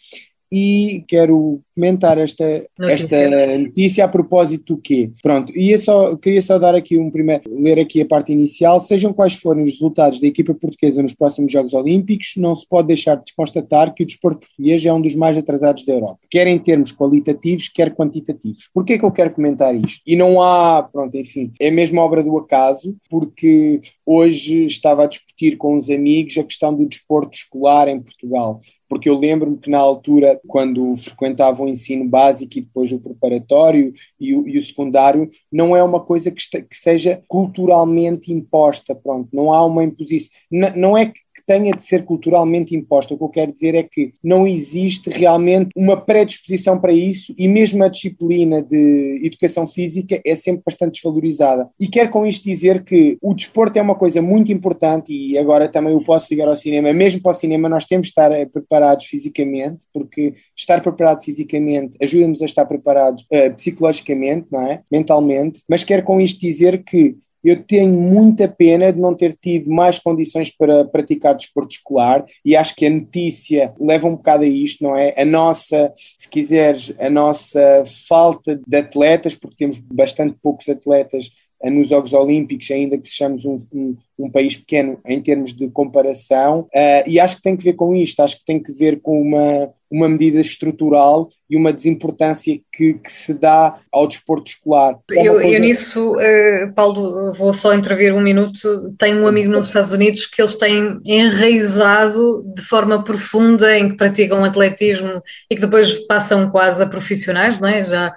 E 0.51 1.05
quero 1.09 1.61
comentar 1.75 2.17
esta 2.19 2.45
notícia. 2.79 3.17
esta 3.17 3.59
notícia 3.59 4.05
a 4.05 4.09
propósito 4.09 4.75
do 4.75 4.81
quê? 4.81 5.11
Pronto, 5.23 5.53
ia 5.57 5.77
só, 5.79 6.17
queria 6.17 6.41
só 6.41 6.59
dar 6.59 6.75
aqui 6.75 6.97
um 6.97 7.11
primeiro, 7.11 7.43
ler 7.47 7.79
aqui 7.79 8.01
a 8.01 8.07
parte 8.07 8.33
inicial, 8.33 8.81
sejam 8.81 9.13
quais 9.13 9.35
forem 9.35 9.65
os 9.65 9.73
resultados 9.73 10.21
da 10.21 10.27
equipa 10.27 10.55
portuguesa 10.55 11.03
nos 11.03 11.15
próximos 11.15 11.53
Jogos 11.53 11.75
Olímpicos, 11.75 12.35
não 12.37 12.55
se 12.55 12.67
pode 12.67 12.89
deixar 12.89 13.17
de 13.17 13.35
constatar 13.37 13.93
que 13.95 14.03
o 14.03 14.07
desporto 14.07 14.47
português 14.47 14.85
é 14.87 14.93
um 14.93 15.01
dos 15.01 15.15
mais 15.15 15.37
atrasados 15.37 15.85
da 15.85 15.93
Europa, 15.93 16.21
quer 16.31 16.47
em 16.47 16.59
termos 16.59 16.93
qualitativos, 16.93 17.69
quer 17.69 17.95
quantitativos. 17.95 18.71
Porquê 18.73 18.99
que 18.99 19.05
eu 19.05 19.13
quero 19.13 19.33
comentar 19.33 19.75
isto? 19.75 20.01
E 20.07 20.17
não 20.17 20.43
há, 20.43 20.83
pronto, 20.83 21.17
enfim, 21.17 21.53
é 21.61 21.71
mesmo 21.71 22.01
obra 22.01 22.23
do 22.23 22.37
acaso, 22.39 22.97
porque 23.11 23.81
hoje 24.05 24.65
estava 24.65 25.05
a 25.05 25.07
discutir 25.07 25.57
com 25.57 25.77
os 25.77 25.91
amigos 25.91 26.39
a 26.39 26.45
questão 26.45 26.75
do 26.75 26.87
desporto 26.87 27.37
escolar 27.37 27.89
em 27.89 28.01
Portugal 28.01 28.61
porque 28.88 29.09
eu 29.09 29.16
lembro-me 29.16 29.59
que 29.59 29.70
na 29.70 29.79
altura, 29.79 30.40
quando 30.46 30.96
frequentava 30.96 31.62
o 31.62 31.68
ensino 31.68 32.09
básico 32.09 32.59
e 32.59 32.61
depois 32.62 32.92
o 32.92 33.01
preparatório 33.01 33.92
e 34.18 34.35
o, 34.35 34.49
e 34.49 34.59
o 34.59 34.62
secundário, 34.62 35.29
não 35.51 35.77
é 35.77 35.83
uma 35.83 36.01
coisa 36.01 36.31
que, 36.31 36.40
este, 36.40 36.62
que, 36.62 36.77
seja 36.77 37.22
culturalmente 37.27 38.33
imposta, 38.33 38.94
pronto, 38.94 39.29
não 39.33 39.53
há 39.53 39.64
uma 39.64 39.85
imposição, 39.85 40.37
não 40.51 40.96
é 40.96 41.07
que 41.07 41.20
tenha 41.47 41.73
de 41.73 41.83
ser 41.83 42.05
culturalmente 42.05 42.75
imposta. 42.75 43.15
O 43.15 43.19
que 43.19 43.25
eu 43.25 43.29
quero 43.29 43.53
dizer 43.53 43.75
é 43.75 43.83
que 43.83 44.13
não 44.23 44.47
existe 44.47 45.11
realmente 45.11 45.71
uma 45.77 45.97
predisposição 45.97 46.79
para 46.81 46.93
isso 46.93 47.35
e 47.39 47.47
mesmo 47.47 47.85
a 47.85 47.89
disciplina 47.89 48.63
de 48.63 49.21
educação 49.23 49.67
física 49.67 50.21
é 50.25 50.35
sempre 50.35 50.63
bastante 50.65 50.95
desvalorizada. 50.95 51.69
E 51.79 51.87
quero 51.87 52.11
com 52.11 52.27
isto 52.27 52.45
dizer 52.45 52.85
que 52.85 53.17
o 53.23 53.35
desporto 53.35 53.79
é 53.79 53.83
uma 53.83 53.95
coisa 53.95 54.21
muito 54.21 54.53
importante 54.53 55.13
e 55.13 55.39
agora 55.39 55.69
também 55.69 55.93
eu 55.93 56.03
posso 56.03 56.27
ligar 56.31 56.49
ao 56.49 56.57
cinema. 56.57 56.93
Mesmo 56.93 57.23
para 57.23 57.31
o 57.31 57.35
cinema 57.35 57.69
nós 57.69 57.87
temos 57.87 58.09
de 58.09 58.11
estar 58.11 58.33
eh, 58.33 58.47
preparados 58.47 59.07
fisicamente, 59.07 59.87
porque 59.93 60.35
estar 60.57 60.81
preparado 60.81 61.23
fisicamente 61.23 61.97
ajuda-nos 62.03 62.43
a 62.43 62.45
estar 62.45 62.67
preparados 62.67 63.25
uh, 63.25 63.55
psicologicamente, 63.55 64.47
não 64.51 64.63
é? 64.63 64.83
Mentalmente. 64.91 65.63
Mas 65.69 65.85
quero 65.85 66.03
com 66.03 66.21
isto 66.21 66.41
dizer 66.41 66.83
que 66.83 67.17
eu 67.44 67.62
tenho 67.62 67.92
muita 67.92 68.49
pena 68.49 68.92
de 68.92 68.99
não 68.99 69.14
ter 69.14 69.37
tido 69.40 69.70
mais 69.70 69.99
condições 69.99 70.51
para 70.51 70.85
praticar 70.85 71.35
desporto 71.35 71.75
escolar 71.75 72.25
e 72.44 72.57
acho 72.57 72.75
que 72.75 72.87
a 72.87 72.90
notícia 72.90 73.72
leva 73.79 74.09
um 74.09 74.16
bocado 74.16 74.44
a 74.44 74.49
isto, 74.49 74.83
não 74.83 74.96
é? 74.96 75.14
A 75.16 75.25
nossa, 75.25 75.92
se 75.94 76.29
quiseres, 76.29 76.94
a 76.99 77.09
nossa 77.09 77.85
falta 78.09 78.61
de 78.66 78.77
atletas, 78.77 79.35
porque 79.35 79.57
temos 79.57 79.79
bastante 79.79 80.37
poucos 80.42 80.68
atletas 80.68 81.31
nos 81.64 81.88
Jogos 81.88 82.12
Olímpicos, 82.12 82.70
ainda 82.70 82.99
que 82.99 83.09
sejamos 83.09 83.44
um, 83.44 83.57
um, 83.72 83.96
um, 84.18 84.31
país 84.31 84.57
pequeno 84.57 85.01
em 85.07 85.20
termos 85.20 85.55
de 85.55 85.68
comparação, 85.70 86.61
uh, 86.61 87.09
e 87.09 87.18
acho 87.18 87.37
que 87.37 87.42
tem 87.42 87.57
que 87.57 87.64
ver 87.64 87.75
com 87.75 87.94
isto, 87.94 88.20
acho 88.20 88.38
que 88.38 88.44
tem 88.44 88.62
que 88.62 88.72
ver 88.72 89.01
com 89.01 89.20
uma, 89.20 89.72
uma 89.90 90.09
medida 90.09 90.40
estrutural 90.40 91.29
e 91.49 91.57
uma 91.57 91.72
desimportância 91.72 92.59
que, 92.72 92.94
que 92.94 93.11
se 93.11 93.33
dá 93.35 93.79
ao 93.92 94.07
desporto 94.07 94.51
escolar. 94.51 94.99
É 95.12 95.29
eu, 95.29 95.35
coisa... 95.35 95.49
eu, 95.49 95.61
nisso, 95.61 96.16
uh, 96.16 96.72
Paulo, 96.75 97.33
vou 97.33 97.55
só 97.55 97.72
intervir 97.75 98.12
um 98.14 98.20
minuto. 98.20 98.94
Tenho 98.99 99.22
um 99.22 99.27
amigo 99.27 99.51
nos 99.51 99.68
Estados 99.68 99.92
Unidos 99.92 100.27
que 100.27 100.40
eles 100.42 100.59
têm 100.59 101.01
enraizado 101.07 102.44
de 102.55 102.62
forma 102.62 103.03
profunda 103.05 103.79
em 103.79 103.90
que 103.90 103.96
praticam 103.96 104.44
atletismo 104.44 105.22
e 105.51 105.55
que 105.55 105.61
depois 105.61 105.92
passam 106.07 106.51
quase 106.51 106.83
a 106.83 106.87
profissionais, 106.87 107.59
não 107.59 107.68
é? 107.68 107.85
Já 107.85 108.14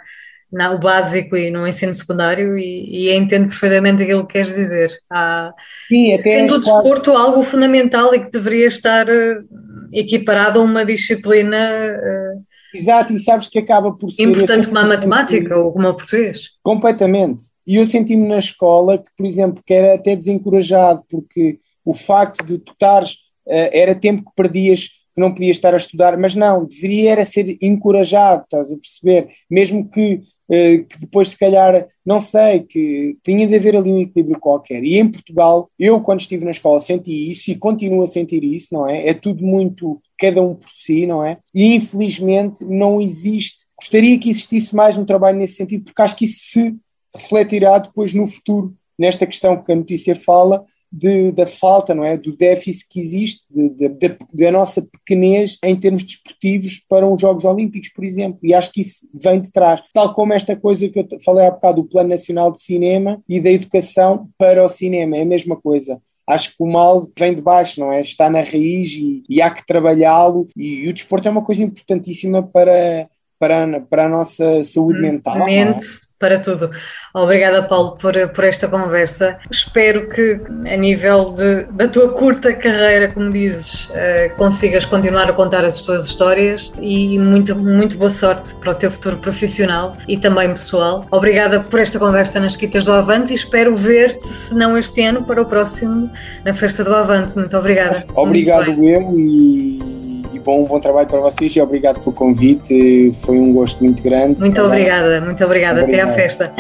no 0.51 0.79
básico 0.79 1.38
e 1.38 1.51
no 1.51 1.67
ensino 1.67 1.93
secundário 1.93 2.57
e, 2.57 3.07
e 3.07 3.13
entendo 3.15 3.49
perfeitamente 3.49 4.03
aquilo 4.03 4.25
que 4.25 4.33
queres 4.33 4.55
dizer. 4.55 4.91
Há, 5.09 5.53
Sim, 5.88 6.21
sendo 6.21 6.55
o 6.55 6.59
desporto 6.59 7.12
algo 7.12 7.43
fundamental 7.43 8.13
e 8.15 8.19
que 8.19 8.31
deveria 8.31 8.67
estar 8.67 9.07
uh, 9.07 9.45
equiparado 9.93 10.59
a 10.59 10.63
uma 10.63 10.83
disciplina 10.83 11.57
uh, 11.57 12.43
Exato, 12.73 13.13
e 13.13 13.19
sabes 13.19 13.47
que 13.47 13.59
acaba 13.59 13.91
por 13.91 14.09
ser... 14.09 14.23
Importante 14.23 14.67
como 14.67 14.79
a 14.79 14.85
matemática 14.85 15.57
ou 15.57 15.71
como 15.71 15.89
o 15.89 15.93
português. 15.95 16.51
Completamente. 16.62 17.45
E 17.65 17.77
eu 17.77 17.85
senti-me 17.85 18.27
na 18.27 18.38
escola 18.38 18.97
que, 18.97 19.09
por 19.17 19.25
exemplo, 19.25 19.63
que 19.65 19.73
era 19.73 19.95
até 19.95 20.15
desencorajado, 20.15 21.03
porque 21.09 21.59
o 21.83 21.93
facto 21.93 22.45
de 22.45 22.59
tu 22.59 22.71
estares, 22.73 23.13
uh, 23.47 23.69
era 23.71 23.95
tempo 23.95 24.23
que 24.23 24.35
perdias 24.35 24.98
não 25.19 25.34
podias 25.34 25.58
estar 25.58 25.73
a 25.73 25.77
estudar, 25.77 26.17
mas 26.17 26.36
não, 26.36 26.65
deveria 26.65 27.12
era 27.12 27.25
ser 27.25 27.58
encorajado, 27.62 28.43
estás 28.43 28.71
a 28.71 28.77
perceber? 28.77 29.29
Mesmo 29.49 29.89
que 29.89 30.21
eh, 30.51 30.79
que 30.79 30.99
depois 30.99 31.29
se 31.29 31.38
calhar, 31.38 31.88
não 32.03 32.19
sei, 32.19 32.62
que 32.62 33.15
tinha 33.23 33.45
de 33.45 33.55
haver 33.55 33.75
ali 33.75 33.91
um 33.91 33.99
equilíbrio 33.99 34.39
qualquer. 34.39 34.84
E 34.84 34.97
em 34.97 35.08
Portugal, 35.08 35.69
eu 35.77 36.01
quando 36.01 36.21
estive 36.21 36.43
na 36.43 36.49
escola 36.49 36.79
senti 36.79 37.29
isso 37.29 37.51
e 37.51 37.55
continuo 37.55 38.01
a 38.01 38.08
sentir 38.08 38.43
isso, 38.43 38.73
não 38.73 38.89
é? 38.89 39.10
É 39.10 39.13
tudo 39.13 39.45
muito 39.45 40.01
cada 40.17 40.41
um 40.41 40.55
por 40.55 40.67
si, 40.67 41.05
não 41.05 41.23
é? 41.23 41.38
E 41.53 41.75
infelizmente 41.75 42.65
não 42.65 42.99
existe. 42.99 43.67
Gostaria 43.79 44.17
que 44.17 44.32
existisse 44.32 44.75
mais 44.75 44.97
um 44.97 45.05
trabalho 45.05 45.38
nesse 45.38 45.53
sentido, 45.53 45.84
porque 45.86 46.01
acho 46.01 46.15
que 46.15 46.25
isso 46.25 46.39
se 46.41 46.75
refletirá 47.15 47.77
depois 47.77 48.15
no 48.15 48.25
futuro, 48.25 48.73
nesta 48.97 49.27
questão 49.27 49.62
que 49.62 49.71
a 49.71 49.75
notícia 49.75 50.15
fala, 50.15 50.65
de, 50.91 51.32
da 51.32 51.45
falta, 51.45 51.93
não 51.93 52.04
é? 52.04 52.17
Do 52.17 52.36
déficit 52.36 52.88
que 52.89 52.99
existe, 52.99 53.45
de, 53.49 53.69
de, 53.69 53.89
de, 53.89 54.17
da 54.34 54.52
nossa 54.52 54.82
pequenez 54.82 55.58
em 55.63 55.75
termos 55.75 56.04
desportivos 56.04 56.84
para 56.89 57.08
os 57.08 57.21
Jogos 57.21 57.45
Olímpicos, 57.45 57.89
por 57.89 58.04
exemplo. 58.04 58.39
E 58.43 58.54
acho 58.54 58.71
que 58.71 58.82
isso 58.82 59.08
vem 59.13 59.41
de 59.41 59.52
trás. 59.52 59.82
Tal 59.93 60.13
como 60.13 60.34
esta 60.34 60.56
coisa 60.56 60.89
que 60.89 60.99
eu 60.99 61.08
falei 61.23 61.45
há 61.45 61.52
bocado, 61.52 61.82
do 61.82 61.88
Plano 61.88 62.10
Nacional 62.10 62.52
de 62.52 62.62
Cinema 62.62 63.21
e 63.28 63.39
da 63.39 63.52
educação 63.52 64.30
para 64.38 64.63
o 64.63 64.67
cinema, 64.67 65.17
é 65.17 65.21
a 65.21 65.25
mesma 65.25 65.56
coisa 65.56 66.02
acho 66.30 66.49
que 66.49 66.58
o 66.60 66.67
mal 66.67 67.10
vem 67.17 67.34
de 67.34 67.41
baixo, 67.41 67.80
não 67.80 67.91
é? 67.91 68.02
Está 68.02 68.30
na 68.30 68.43
raiz 68.43 68.91
e, 68.93 69.23
e 69.28 69.41
há 69.41 69.49
que 69.49 69.65
trabalhá-lo. 69.65 70.45
E, 70.56 70.86
e, 70.86 70.88
o 70.88 70.93
desporto 70.93 71.28
é 71.28 71.32
uma 71.32 71.43
coisa 71.43 71.63
importantíssima 71.63 72.43
para, 72.43 73.10
para, 73.39 73.82
para 73.82 74.06
a 74.06 74.10
nossa 74.10 74.63
saúde 74.63 75.02
mental. 75.02 75.43
Mente, 75.43 75.86
para 76.19 76.38
tudo. 76.38 76.69
Obrigada, 77.13 77.63
Paulo, 77.63 77.97
por, 77.97 78.13
por 78.29 78.43
esta 78.43 78.67
conversa. 78.67 79.39
Espero 79.49 80.10
que, 80.10 80.39
a 80.69 80.75
nível 80.75 81.34
de, 81.34 81.63
da 81.71 81.88
tua 81.88 82.10
curta 82.10 82.53
carreira, 82.53 83.12
como 83.12 83.32
dizes, 83.32 83.89
uh, 83.89 84.36
consigas 84.36 84.84
continuar 84.86 85.29
a 85.29 85.34
contar 85.34 85.63
as 85.63 85.82
tuas 85.82 86.05
histórias 86.05 86.73
e 86.82 87.17
muito, 87.17 87.55
muito 87.55 87.97
boa 87.97 88.10
sorte 88.10 88.53
para 88.55 88.71
o 88.71 88.75
teu 88.75 88.91
futuro 88.91 89.17
profissional 89.17 89.95
e 90.08 90.17
também 90.17 90.49
pessoal. 90.49 91.05
Obrigada 91.10 91.62
por 91.62 91.79
esta 91.79 91.97
conversa 91.97 92.39
nas 92.39 92.55
Quitas 92.55 92.86
do 92.86 92.91
Avante 92.91 93.32
e 93.32 93.36
espero 93.36 93.73
ver-te, 93.73 94.27
se 94.27 94.53
não 94.53 94.77
este 94.77 95.01
ano, 95.01 95.23
para 95.23 95.41
o 95.41 95.45
próximo 95.45 96.12
na 96.43 96.53
Festa 96.53 96.84
do 96.84 96.93
Avante. 96.93 97.38
Muito 97.38 97.55
obrigada. 97.58 98.03
Obrigado, 98.15 98.73
muito 98.73 98.84
eu, 98.84 99.17
e 99.17 99.98
bom, 100.38 100.65
bom 100.65 100.80
trabalho 100.80 101.08
para 101.08 101.20
vocês 101.20 101.56
e 101.56 101.62
obrigado 101.62 102.00
pelo 102.02 102.13
convite. 102.13 103.12
Foi 103.26 103.38
um 103.38 103.54
gosto 103.54 103.84
muito 103.84 104.04
grande. 104.04 104.39
Muito 104.39 104.62
obrigada, 104.62 105.22
muito 105.22 105.44
obrigada. 105.44 105.82
Obrigado. 105.82 106.10
Até 106.10 106.12
à 106.12 106.13
festa. 106.13 106.54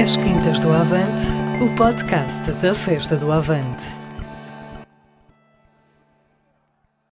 As 0.00 0.16
Quintas 0.16 0.58
do 0.60 0.68
Avante, 0.68 1.26
o 1.62 1.76
podcast 1.76 2.50
da 2.52 2.72
Festa 2.72 3.16
do 3.16 3.30
Avante. 3.30 4.01